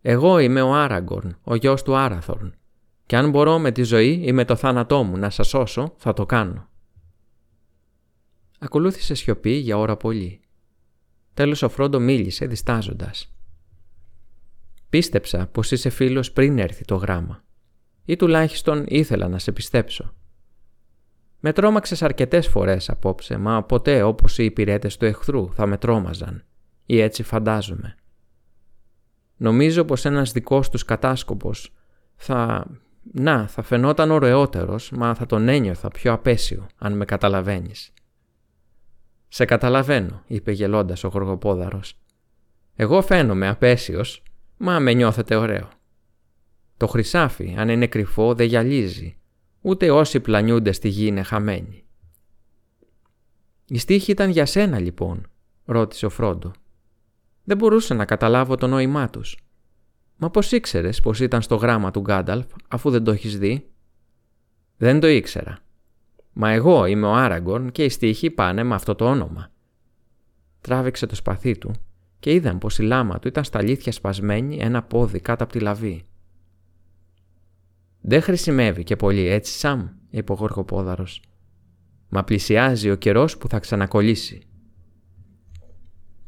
[0.00, 2.54] «Εγώ είμαι ο Άραγκορν, ο γιος του Άραθορν,
[3.10, 6.12] και αν μπορώ με τη ζωή ή με το θάνατό μου να σας σώσω, θα
[6.12, 6.68] το κάνω.
[8.58, 10.40] Ακολούθησε σιωπή για ώρα πολύ.
[11.34, 13.34] Τέλος ο Φρόντο μίλησε διστάζοντας.
[14.88, 17.44] Πίστεψα πως είσαι φίλος πριν έρθει το γράμμα.
[18.04, 20.14] Ή τουλάχιστον ήθελα να σε πιστέψω.
[21.40, 26.44] Με τρόμαξες αρκετές φορές απόψε, μα ποτέ όπως οι υπηρέτες του εχθρού θα με τρόμαζαν.
[26.86, 27.94] Ή έτσι φαντάζομαι.
[29.36, 31.72] Νομίζω πως ένας δικός τους κατάσκοπος
[32.16, 32.66] θα
[33.12, 37.92] να, θα φαινόταν ωραιότερος, μα θα τον ένιωθα πιο απέσιο, αν με καταλαβαίνεις.
[39.28, 41.94] «Σε καταλαβαίνω», είπε γελώντας ο γοργοπόδαρος.
[42.74, 44.22] «Εγώ φαίνομαι απέσιος,
[44.56, 45.68] μα με νιώθετε ωραίο.
[46.76, 49.16] Το χρυσάφι, αν είναι κρυφό, δεν γυαλίζει,
[49.60, 51.84] ούτε όσοι πλανιούνται στη γη είναι χαμένοι».
[53.66, 55.30] «Η στίχη ήταν για σένα, λοιπόν»,
[55.64, 56.50] ρώτησε ο Φρόντο.
[57.44, 59.36] Δεν μπορούσα να καταλάβω το νόημά τους.
[60.22, 63.70] Μα πώς ήξερες πως ήταν στο γράμμα του Γκάνταλφ αφού δεν το έχεις δει;
[64.76, 65.58] Δεν το ήξερα.
[66.32, 69.50] Μα εγώ είμαι ο Άραγκορν και οι στίχοι πάνε με αυτό το όνομα.
[70.60, 71.72] Τράβηξε το σπαθί του
[72.18, 75.60] και είδαν πως η λάμα του ήταν στα αλήθεια σπασμένη ένα πόδι κάτω από τη
[75.60, 76.04] λαβή.
[78.00, 81.22] «Δεν χρησιμεύει και πολύ έτσι, Σαμ», είπε ο γοργοπόδαρος.
[82.08, 84.42] «Μα πλησιάζει ο καιρός που θα ξανακολλήσει».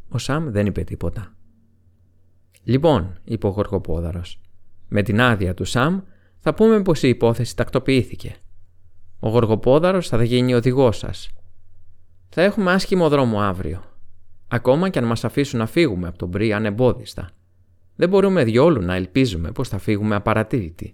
[0.09, 1.35] Ο Σαμ δεν είπε τίποτα.
[2.64, 4.40] Λοιπόν, είπε ο Γοργοπόδαρος,
[4.88, 6.01] με την άδεια του Σαμ
[6.38, 8.37] θα πούμε πως η υπόθεση τακτοποιήθηκε.
[9.20, 11.31] Ο Γοργοπόδαρος θα γίνει οδηγό σας.
[12.29, 13.85] Θα έχουμε άσχημο δρόμο αύριο.
[14.48, 17.31] Ακόμα και αν μας αφήσουν να φύγουμε από τον Μπρι ανεμπόδιστα.
[17.96, 20.92] Δεν μπορούμε διόλου να ελπίζουμε πως θα φύγουμε απαρατήρητοι.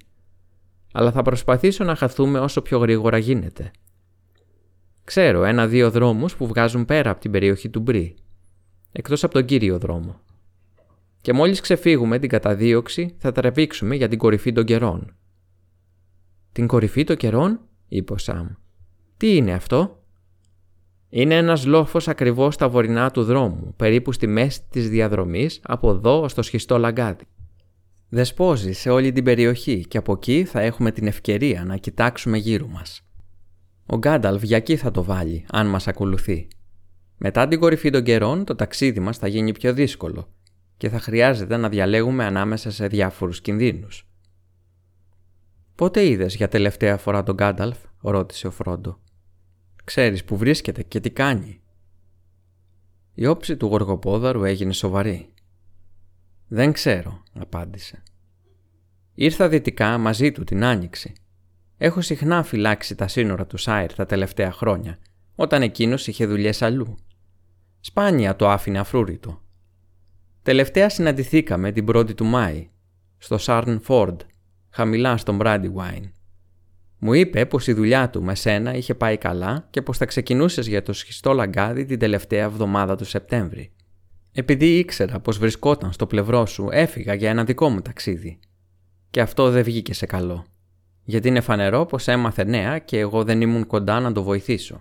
[0.92, 3.70] αλλά θα προσπαθήσω να χαθούμε όσο πιο γρήγορα γίνεται.
[5.04, 8.16] Ξέρω ένα-δύο δρόμους που βγάζουν πέρα από την περιοχή του Μπρι,
[8.92, 10.20] εκτός από τον κύριο δρόμο.
[11.20, 15.16] Και μόλις ξεφύγουμε την καταδίωξη θα τραβήξουμε για την κορυφή των καιρών.
[16.52, 18.48] «Την κορυφή των καιρών» είπε ο Σαμ.
[19.16, 19.98] «Τι είναι αυτό»
[21.10, 26.28] Είναι ένας λόφος ακριβώς στα βορεινά του δρόμου, περίπου στη μέση της διαδρομής από εδώ
[26.28, 27.24] στο σχιστό λαγκάδι.
[28.08, 32.66] Δεσπόζει σε όλη την περιοχή και από εκεί θα έχουμε την ευκαιρία να κοιτάξουμε γύρω
[32.66, 33.02] μας.
[33.86, 36.48] Ο Γκάνταλβ για εκεί θα το βάλει, αν μας ακολουθεί.
[37.16, 40.28] Μετά την κορυφή των καιρών, το ταξίδι μας θα γίνει πιο δύσκολο
[40.78, 44.08] και θα χρειάζεται να διαλέγουμε ανάμεσα σε διάφορους κινδύνους.
[45.74, 49.00] «Πότε είδες για τελευταία φορά τον Γκάνταλφ» ρώτησε ο Φρόντο.
[49.84, 51.60] «Ξέρεις που βρίσκεται και τι κάνει».
[53.14, 55.34] Η όψη του γοργοπόδαρου έγινε σοβαρή.
[56.48, 58.02] «Δεν ξέρω», απάντησε.
[59.14, 61.12] «Ήρθα δυτικά μαζί του την Άνοιξη.
[61.76, 64.98] Έχω συχνά φυλάξει τα σύνορα του Σάιρ τα τελευταία χρόνια,
[65.34, 66.96] όταν εκείνος είχε δουλειές αλλού.
[67.80, 69.42] Σπάνια το άφηνε αφρούρητο.
[70.48, 72.68] Τελευταία συναντηθήκαμε την 1η του Μάη,
[73.18, 74.20] στο Σάρν Φόρντ,
[74.70, 76.12] χαμηλά στον Μπράντιουάιν.
[76.98, 80.66] Μου είπε πως η δουλειά του με σένα είχε πάει καλά και πως θα ξεκινούσες
[80.66, 83.72] για το σχιστό λαγκάδι την τελευταία εβδομάδα του Σεπτέμβρη.
[84.32, 88.38] Επειδή ήξερα πως βρισκόταν στο πλευρό σου, έφυγα για ένα δικό μου ταξίδι.
[89.10, 90.46] Και αυτό δεν βγήκε σε καλό.
[91.04, 94.80] Γιατί είναι φανερό πως έμαθε νέα και εγώ δεν ήμουν κοντά να το βοηθήσω.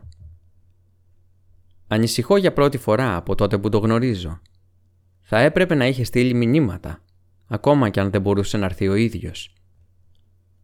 [1.88, 4.42] Ανησυχώ για πρώτη φορά από τότε που το γνωρίζω.
[5.30, 7.04] Θα έπρεπε να είχε στείλει μηνύματα,
[7.48, 9.54] ακόμα και αν δεν μπορούσε να έρθει ο ίδιος.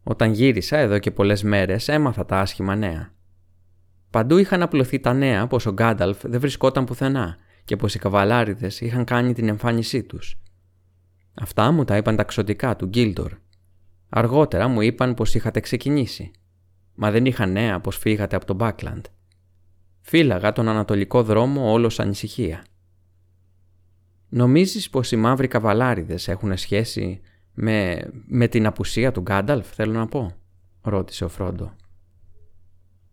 [0.02, 3.14] Όταν γύρισα εδώ και πολλές μέρες έμαθα τα άσχημα νέα.
[4.10, 8.80] Παντού είχαν απλωθεί τα νέα πως ο Γκάνταλφ δεν βρισκόταν πουθενά και πως οι καβαλάριδες
[8.80, 10.40] είχαν κάνει την εμφάνισή τους.
[11.34, 13.32] Αυτά μου τα είπαν τα ξωτικά του Γκίλτορ.
[14.08, 16.30] Αργότερα μου είπαν πως είχατε ξεκινήσει.
[16.94, 19.04] Μα δεν είχαν νέα πως φύγατε από το Μπάκλαντ.
[20.00, 22.64] Φύλαγα τον ανατολικό δρόμο όλος ανησυχία.
[24.34, 27.20] Νομίζεις πως οι μαύροι καβαλάριδες έχουν σχέση
[27.52, 30.32] με, με την απουσία του Γκάνταλφ, θέλω να πω,
[30.80, 31.72] ρώτησε ο Φρόντο.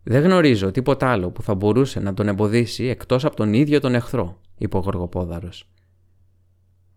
[0.03, 3.95] Δεν γνωρίζω τίποτα άλλο που θα μπορούσε να τον εμποδίσει εκτός από τον ίδιο τον
[3.95, 5.69] εχθρό, είπε ο Γοργοπόδαρος.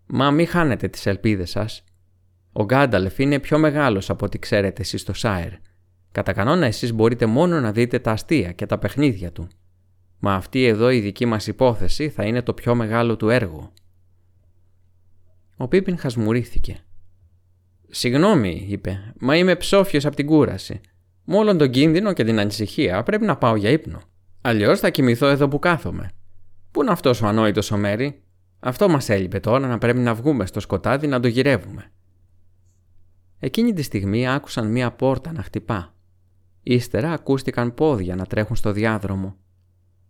[0.07, 1.85] Μα μη χάνετε τις ελπίδες σας.
[2.53, 5.53] Ο Γκάνταλφ είναι πιο μεγάλος από ό,τι ξέρετε εσείς στο Σάιρ.
[6.13, 9.49] Κατά κανόνα εσείς μπορείτε μόνο να δείτε τα αστεία και τα παιχνίδια του.
[10.19, 13.73] Μα αυτή εδώ η δική μας υπόθεση θα είναι το πιο μεγάλο του έργο.
[15.65, 16.79] Ο Πίπιν χασμουρήθηκε.
[17.89, 20.81] «Συγγνώμη», είπε, «μα είμαι ψόφιος από την κούραση.
[21.25, 24.01] Με όλον τον κίνδυνο και την ανησυχία πρέπει να πάω για ύπνο.
[24.41, 26.11] Αλλιώς θα κοιμηθώ εδώ που κάθομαι.
[26.71, 28.23] Πού είναι αυτός ο ανόητος ο Μέρι,
[28.61, 31.93] αυτό μας έλειπε τώρα να πρέπει να βγούμε στο σκοτάδι να το γυρεύουμε.
[33.39, 35.95] Εκείνη τη στιγμή άκουσαν μία πόρτα να χτυπά.
[36.63, 39.37] Ύστερα ακούστηκαν πόδια να τρέχουν στο διάδρομο.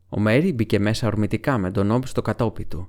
[0.09, 2.87] Ο Μέρι μπήκε μέσα ορμητικά με τον νόμπι στο κατόπι του.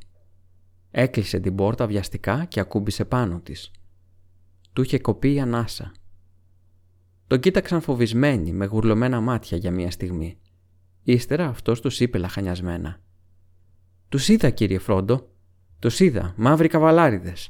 [0.98, 3.72] Έκλεισε την πόρτα βιαστικά και ακούμπησε πάνω της.
[4.74, 5.92] Του είχε κοπεί η ανάσα.
[7.28, 10.38] Τον κοίταξαν φοβισμένοι με γουρλωμένα μάτια για μία στιγμή.
[11.04, 13.00] Ύστερα αυτός τους είπε λαχανιασμένα.
[14.10, 15.30] «Τους είδα κύριε Φρόντο.
[15.80, 17.50] Τους είδα, μαύροι καβαλάριδες».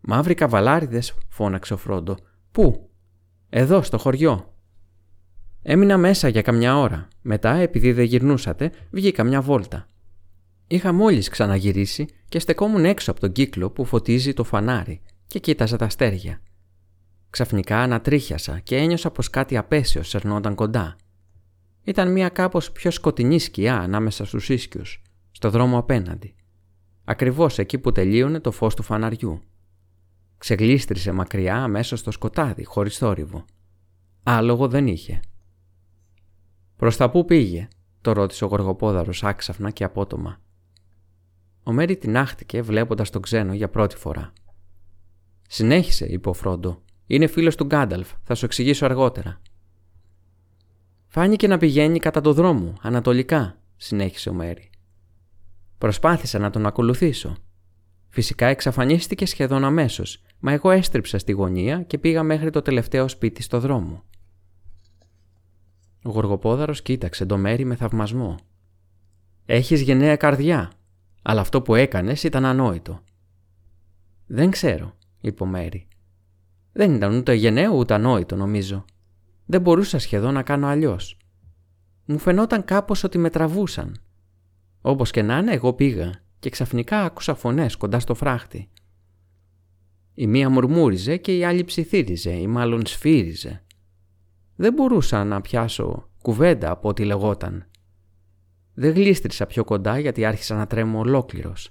[0.00, 2.16] «Μαύροι καβαλάριδες» φώναξε ο Φρόντο.
[2.52, 2.90] «Πού»
[3.48, 4.54] «Εδώ στο χωριό».
[5.62, 7.08] Έμεινα μέσα για καμιά ώρα.
[7.22, 9.88] Μετά, επειδή δεν γυρνούσατε, βγήκα μια βόλτα.
[10.72, 15.76] Είχα μόλις ξαναγυρίσει και στεκόμουν έξω από τον κύκλο που φωτίζει το φανάρι και κοίταζα
[15.76, 16.40] τα αστέρια.
[17.30, 20.96] Ξαφνικά ανατρίχιασα και ένιωσα πως κάτι απέσιος σερνόταν κοντά.
[21.82, 26.34] Ήταν μια κάπως πιο σκοτεινή σκιά ανάμεσα στους ίσκιους, στο δρόμο απέναντι.
[27.04, 29.40] Ακριβώς εκεί που τελείωνε το φως του φαναριού.
[30.38, 33.44] Ξεγλίστρισε μακριά μέσα στο σκοτάδι, χωρίς θόρυβο.
[34.22, 35.20] Άλογο δεν είχε.
[36.76, 37.68] «Προς τα πού πήγε»
[38.00, 40.40] το ρώτησε ο γοργοπόδαρος άξαφνα και απότομα.
[41.70, 44.32] Ο Μέρι την άχτηκε βλέποντας τον ξένο για πρώτη φορά.
[45.48, 46.82] «Συνέχισε», είπε ο Φρόντο.
[47.06, 48.12] «Είναι φίλος του Γκάνταλφ.
[48.22, 49.40] Θα σου εξηγήσω αργότερα».
[51.06, 54.70] «Φάνηκε να πηγαίνει κατά το δρόμο, ανατολικά», συνέχισε ο Μέρι.
[55.78, 57.36] Προσπάθησα να τον ακολουθήσω.
[58.08, 63.42] Φυσικά εξαφανίστηκε σχεδόν αμέσως, μα εγώ έστριψα στη γωνία και πήγα μέχρι το τελευταίο σπίτι
[63.42, 64.02] στο δρόμο.
[66.02, 68.36] Ο Γοργοπόδαρος κοίταξε το Μέρι με θαυμασμό.
[69.46, 70.72] Έχεις γενναία καρδιά,
[71.22, 73.02] αλλά αυτό που έκανες ήταν ανόητο.
[74.26, 75.88] Δεν ξέρω, είπε ο Μέρι.
[76.72, 78.84] Δεν ήταν ούτε γενναίο ούτε ανόητο, νομίζω.
[79.46, 81.16] Δεν μπορούσα σχεδόν να κάνω αλλιώς.
[82.04, 84.00] Μου φαινόταν κάπως ότι με τραβούσαν.
[84.80, 88.68] Όπως και να είναι, εγώ πήγα και ξαφνικά άκουσα φωνές κοντά στο φράχτη.
[90.14, 93.64] Η μία μουρμούριζε και η άλλη ψιθύριζε ή μάλλον σφύριζε.
[94.56, 97.69] Δεν μπορούσα να πιάσω κουβέντα από ό,τι λεγόταν.
[98.74, 101.70] Δεν γλίστρισα πιο κοντά γιατί άρχισα να τρέμω ολόκληρος.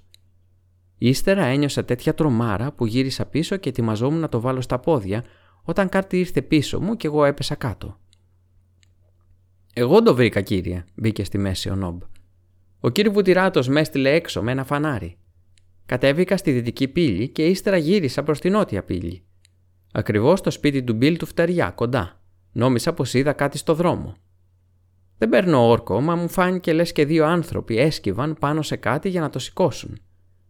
[0.97, 5.24] Ύστερα ένιωσα τέτοια τρομάρα που γύρισα πίσω και ετοιμαζόμουν να το βάλω στα πόδια
[5.64, 8.00] όταν κάτι ήρθε πίσω μου και εγώ έπεσα κάτω.
[9.74, 12.02] Εγώ το βρήκα, κύριε, μπήκε στη μέση ο Νόμπ.
[12.80, 15.18] Ο κύριο Βουτυράτος με έστειλε έξω με ένα φανάρι.
[15.86, 19.24] Κατέβηκα στη δυτική πύλη και ύστερα γύρισα προς τη νότια πύλη.
[19.91, 22.22] Ακριβώς στο σπίτι του Μπιλ του φτεριά, κοντά.
[22.52, 24.16] Νόμισα πως είδα κάτι στο δρόμο.
[25.20, 29.22] Δεν παίρνω όρκο, μα μου φάνηκε λες και δύο άνθρωποι έσκυβαν πάνω σε κάτι για
[29.22, 29.99] να το σηκώσουν.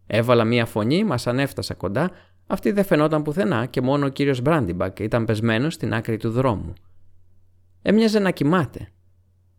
[0.08, 2.12] Έβαλα μία φωνή, μας αν έφτασα κοντά,
[2.48, 6.74] αυτή δεν φαινόταν πουθενά και μόνο ο κύριος Μπράντιμπακ ήταν πεσμένος στην άκρη του δρόμου.
[7.82, 8.92] Έμοιαζε να κοιμάται.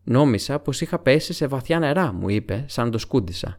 [0.05, 3.59] Νόμισα πως είχα πέσει σε βαθιά νερά, μου είπε, σαν το σκούντισα.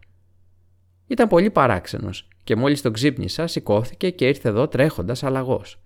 [1.08, 5.84] Ήταν πολύ παράξενος και μόλις τον ξύπνησα, σηκώθηκε και ήρθε εδώ τρέχοντας αλλαγός.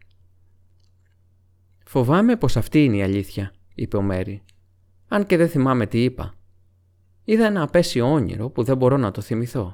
[1.86, 4.44] Φοβάμαι πως αυτή είναι η αλήθεια, είπε ο Μέρι.
[5.08, 6.34] Αν και δεν θυμάμαι τι είπα.
[7.24, 9.74] Είδα ένα απέσιο όνειρο που δεν μπορώ να το θυμηθώ.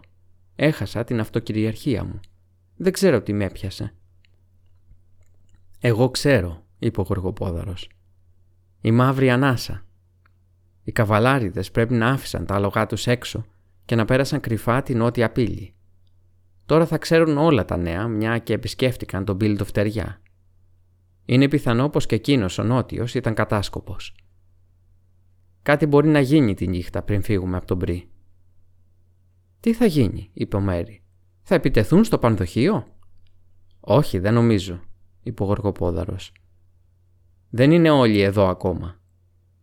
[0.56, 2.20] Έχασα την αυτοκυριαρχία μου.
[2.76, 3.94] Δεν ξέρω τι με έπιασε.
[5.80, 7.90] Εγώ ξέρω, είπε ο Γοργοπόδαρος.
[8.82, 9.86] Η μαύρη ανάσα.
[10.84, 13.46] Οι καβαλάριδες πρέπει να άφησαν τα άλογά τους έξω
[13.86, 15.74] και να πέρασαν κρυφά την νότια πύλη.
[16.66, 20.22] Τώρα θα ξέρουν όλα τα νέα, μια και επισκέφτηκαν τον πύλη φτεριά.
[21.26, 24.16] Είναι πιθανό πως και εκείνος ο νότιος ήταν κατάσκοπος.
[25.62, 28.10] Κάτι μπορεί να γίνει τη νύχτα πριν φύγουμε από τον Μπρι.
[29.60, 31.04] Τι θα γίνει, είπε ο Μέρι.
[31.42, 32.88] Θα επιτεθούν στο πανδοχείο;
[33.80, 34.80] Όχι, δεν νομίζω,
[35.24, 36.34] είπε ο Γοργοπόδαρος.
[37.50, 39.00] Δεν είναι όλοι εδώ ακόμα.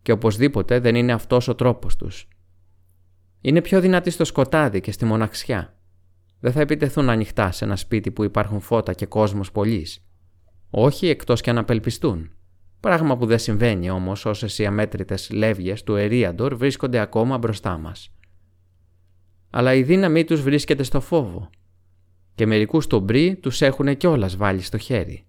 [0.03, 2.29] Και οπωσδήποτε δεν είναι αυτός ο τρόπος τους.
[3.41, 5.77] Είναι πιο δυνατοί στο σκοτάδι και στη μοναξιά.
[6.41, 10.07] Δεν θα επιτεθούν ανοιχτά σε ένα σπίτι που υπάρχουν φώτα και κόσμος πολλής.
[10.71, 12.31] Όχι εκτός και αν απελπιστούν.
[12.81, 18.13] Πράγμα που δεν συμβαίνει όμως όσες οι αμέτρητες λεύγες του Ερίαντορ βρίσκονται ακόμα μπροστά μας.
[19.51, 21.51] Αλλά η δύναμή τους βρίσκεται στο φόβο.
[22.35, 25.27] Και μερικούς στον Μπρι τους έχουν κιόλας βάλει στο χέρι.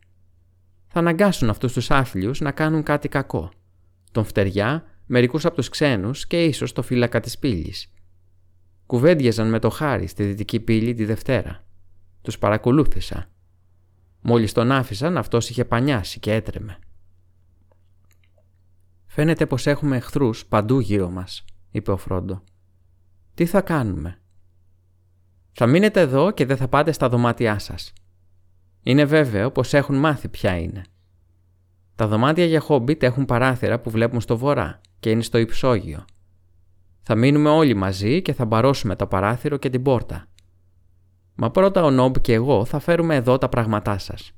[0.87, 3.51] Θα αναγκάσουν αυτούς τους άθλιους να κάνουν κάτι κακό.
[4.11, 7.93] Τον φτεριά, μερικούς από τους ξένους και ίσως το φύλακα της πύλης.
[8.85, 11.63] Κουβέντιαζαν με το χάρι στη δυτική πύλη τη Δευτέρα.
[12.21, 13.29] Τους παρακολούθησα.
[14.21, 16.79] Μόλις τον άφησαν, αυτός είχε πανιάσει και έτρεμε.
[19.19, 22.43] Φαίνεται πως έχουμε εχθρούς παντού γύρω μας, είπε ο Φρόντο.
[23.33, 24.21] Τι θα κάνουμε;
[25.51, 27.93] Θα μείνετε εδώ και δεν θα πάτε στα δωμάτια σας.
[28.83, 30.83] Είναι βέβαιο πως έχουν μάθει ποια είναι.
[31.95, 36.05] Τα δωμάτια για χόμπιτ έχουν παράθυρα που βλέπουν στο βορρά και είναι στο υψόγειο.
[37.01, 40.25] Θα μείνουμε όλοι μαζί και θα μπαρώσουμε το παράθυρο και την πόρτα.
[41.35, 44.31] Μα πρώτα ο Νόμπ και εγώ θα φέρουμε εδώ τα πράγματά σας.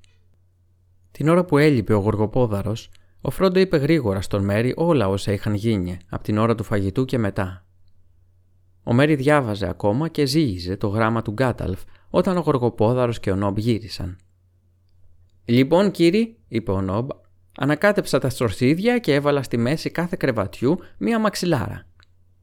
[1.11, 2.89] Την ώρα που έλειπε ο Γοργοπόδαρος,
[3.21, 7.05] ο Φρόντο είπε γρήγορα στον Μέρι όλα όσα είχαν γίνει από την ώρα του φαγητού
[7.05, 7.65] και μετά.
[8.83, 13.35] Ο Μέρι διάβαζε ακόμα και ζήγιζε το γράμμα του Γκάταλφ όταν ο Γοργοπόδαρος και ο
[13.35, 14.17] Νόμπ γύρισαν.
[15.45, 17.09] «Λοιπόν, κύριοι», είπε ο Νόμπ,
[17.57, 21.85] «ανακάτεψα τα στροσίδια και έβαλα στη μέση κάθε κρεβατιού μία μαξιλάρα.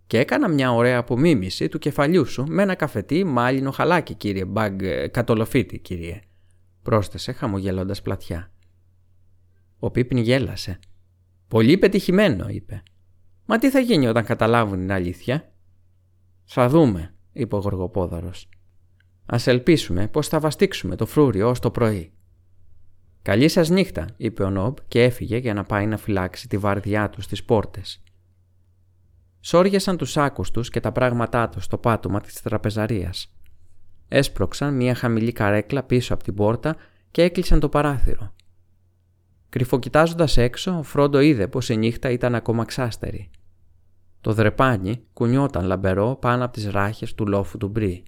[0.07, 4.83] Και έκανα μια ωραία απομίμηση του κεφαλιού σου με ένα καφετί μάλινο χαλάκι, κύριε Μπαγκ,
[4.83, 6.21] ε, κατολοφίτη, κύριε»,
[6.83, 8.51] πρόσθεσε χαμογελώντας πλατιά.
[9.79, 10.79] Ο Πίπιν γέλασε.
[11.49, 12.83] Πολύ πετυχημένο, είπε.
[13.47, 15.53] Μα τι θα γίνει όταν καταλάβουν την αλήθεια;
[16.45, 18.33] Θα δούμε, είπε ο Γοργοπόδαρο.
[19.27, 22.13] Α ελπίσουμε πως θα βαστίξουμε το φρούριο ως το πρωί.
[23.23, 27.11] Καλή σας νύχτα, είπε ο Νόμπ και έφυγε για να πάει να φυλάξει τη βαρδιά
[27.11, 28.03] του στις πόρτες.
[29.41, 33.33] Σόριασαν τους άκους τους και τα πράγματά τους στο πάτωμα της τραπεζαρίας.
[34.09, 36.77] Έσπρωξαν μια χαμηλή καρέκλα πίσω από την πόρτα
[37.11, 38.35] και έκλεισαν το παράθυρο.
[39.49, 43.31] Κρυφοκοιτάζοντας έξω, ο Φρόντο είδε πως η νύχτα ήταν ακόμα ξάστερη.
[44.21, 48.03] Το δρεπάνι κουνιόταν λαμπερό πάνω από τις ράχες του λόφου του Μπρι.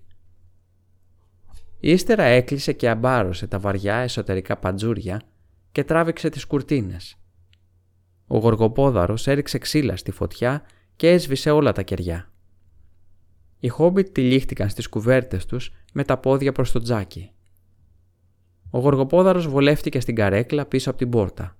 [1.81, 5.23] Ύστερα έκλεισε και αμπάρωσε τα βαριά εσωτερικά παντζούρια
[5.73, 7.17] και τράβηξε τις κουρτίνες.
[8.27, 10.63] Ο γοργοπόδαρος έριξε ξύλα στη φωτιά
[10.97, 12.31] και έσβησε όλα τα κεριά.
[13.59, 17.31] Οι χόμπιτ τυλίχτηκαν στις κουβέρτες τους με τα πόδια προς το τζάκι.
[18.71, 21.57] Ο γοργοπόδαρος βολεύτηκε στην καρέκλα πίσω από την πόρτα.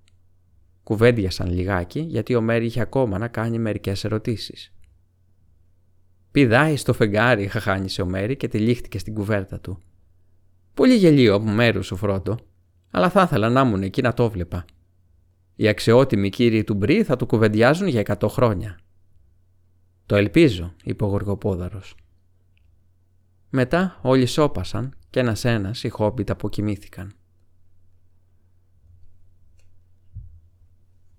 [0.83, 4.73] Κουβέντιασαν λιγάκι γιατί ο Μέρι είχε ακόμα να κάνει μερικές ερωτήσεις.
[6.31, 9.79] Πηδάει στο φεγγάρι, χαχάνισε ο Μέρι και τυλίχτηκε στην κουβέρτα του.
[10.75, 12.37] Πολύ γελίο από μέρους σου, Φρόντο,
[12.91, 14.65] αλλά θα ήθελα να ήμουν εκεί να το βλέπα.
[15.57, 18.79] Οι αξιότιμοι κύριοι του Μπρι θα του κουβεντιάζουν για εκατό χρόνια.
[20.07, 21.95] Το ελπίζω, είπε ο Γοργοπόδαρος.
[23.51, 27.15] Μετά όλοι σώπασαν και ένας-ένας οι χόμπιτ αποκοιμήθηκαν.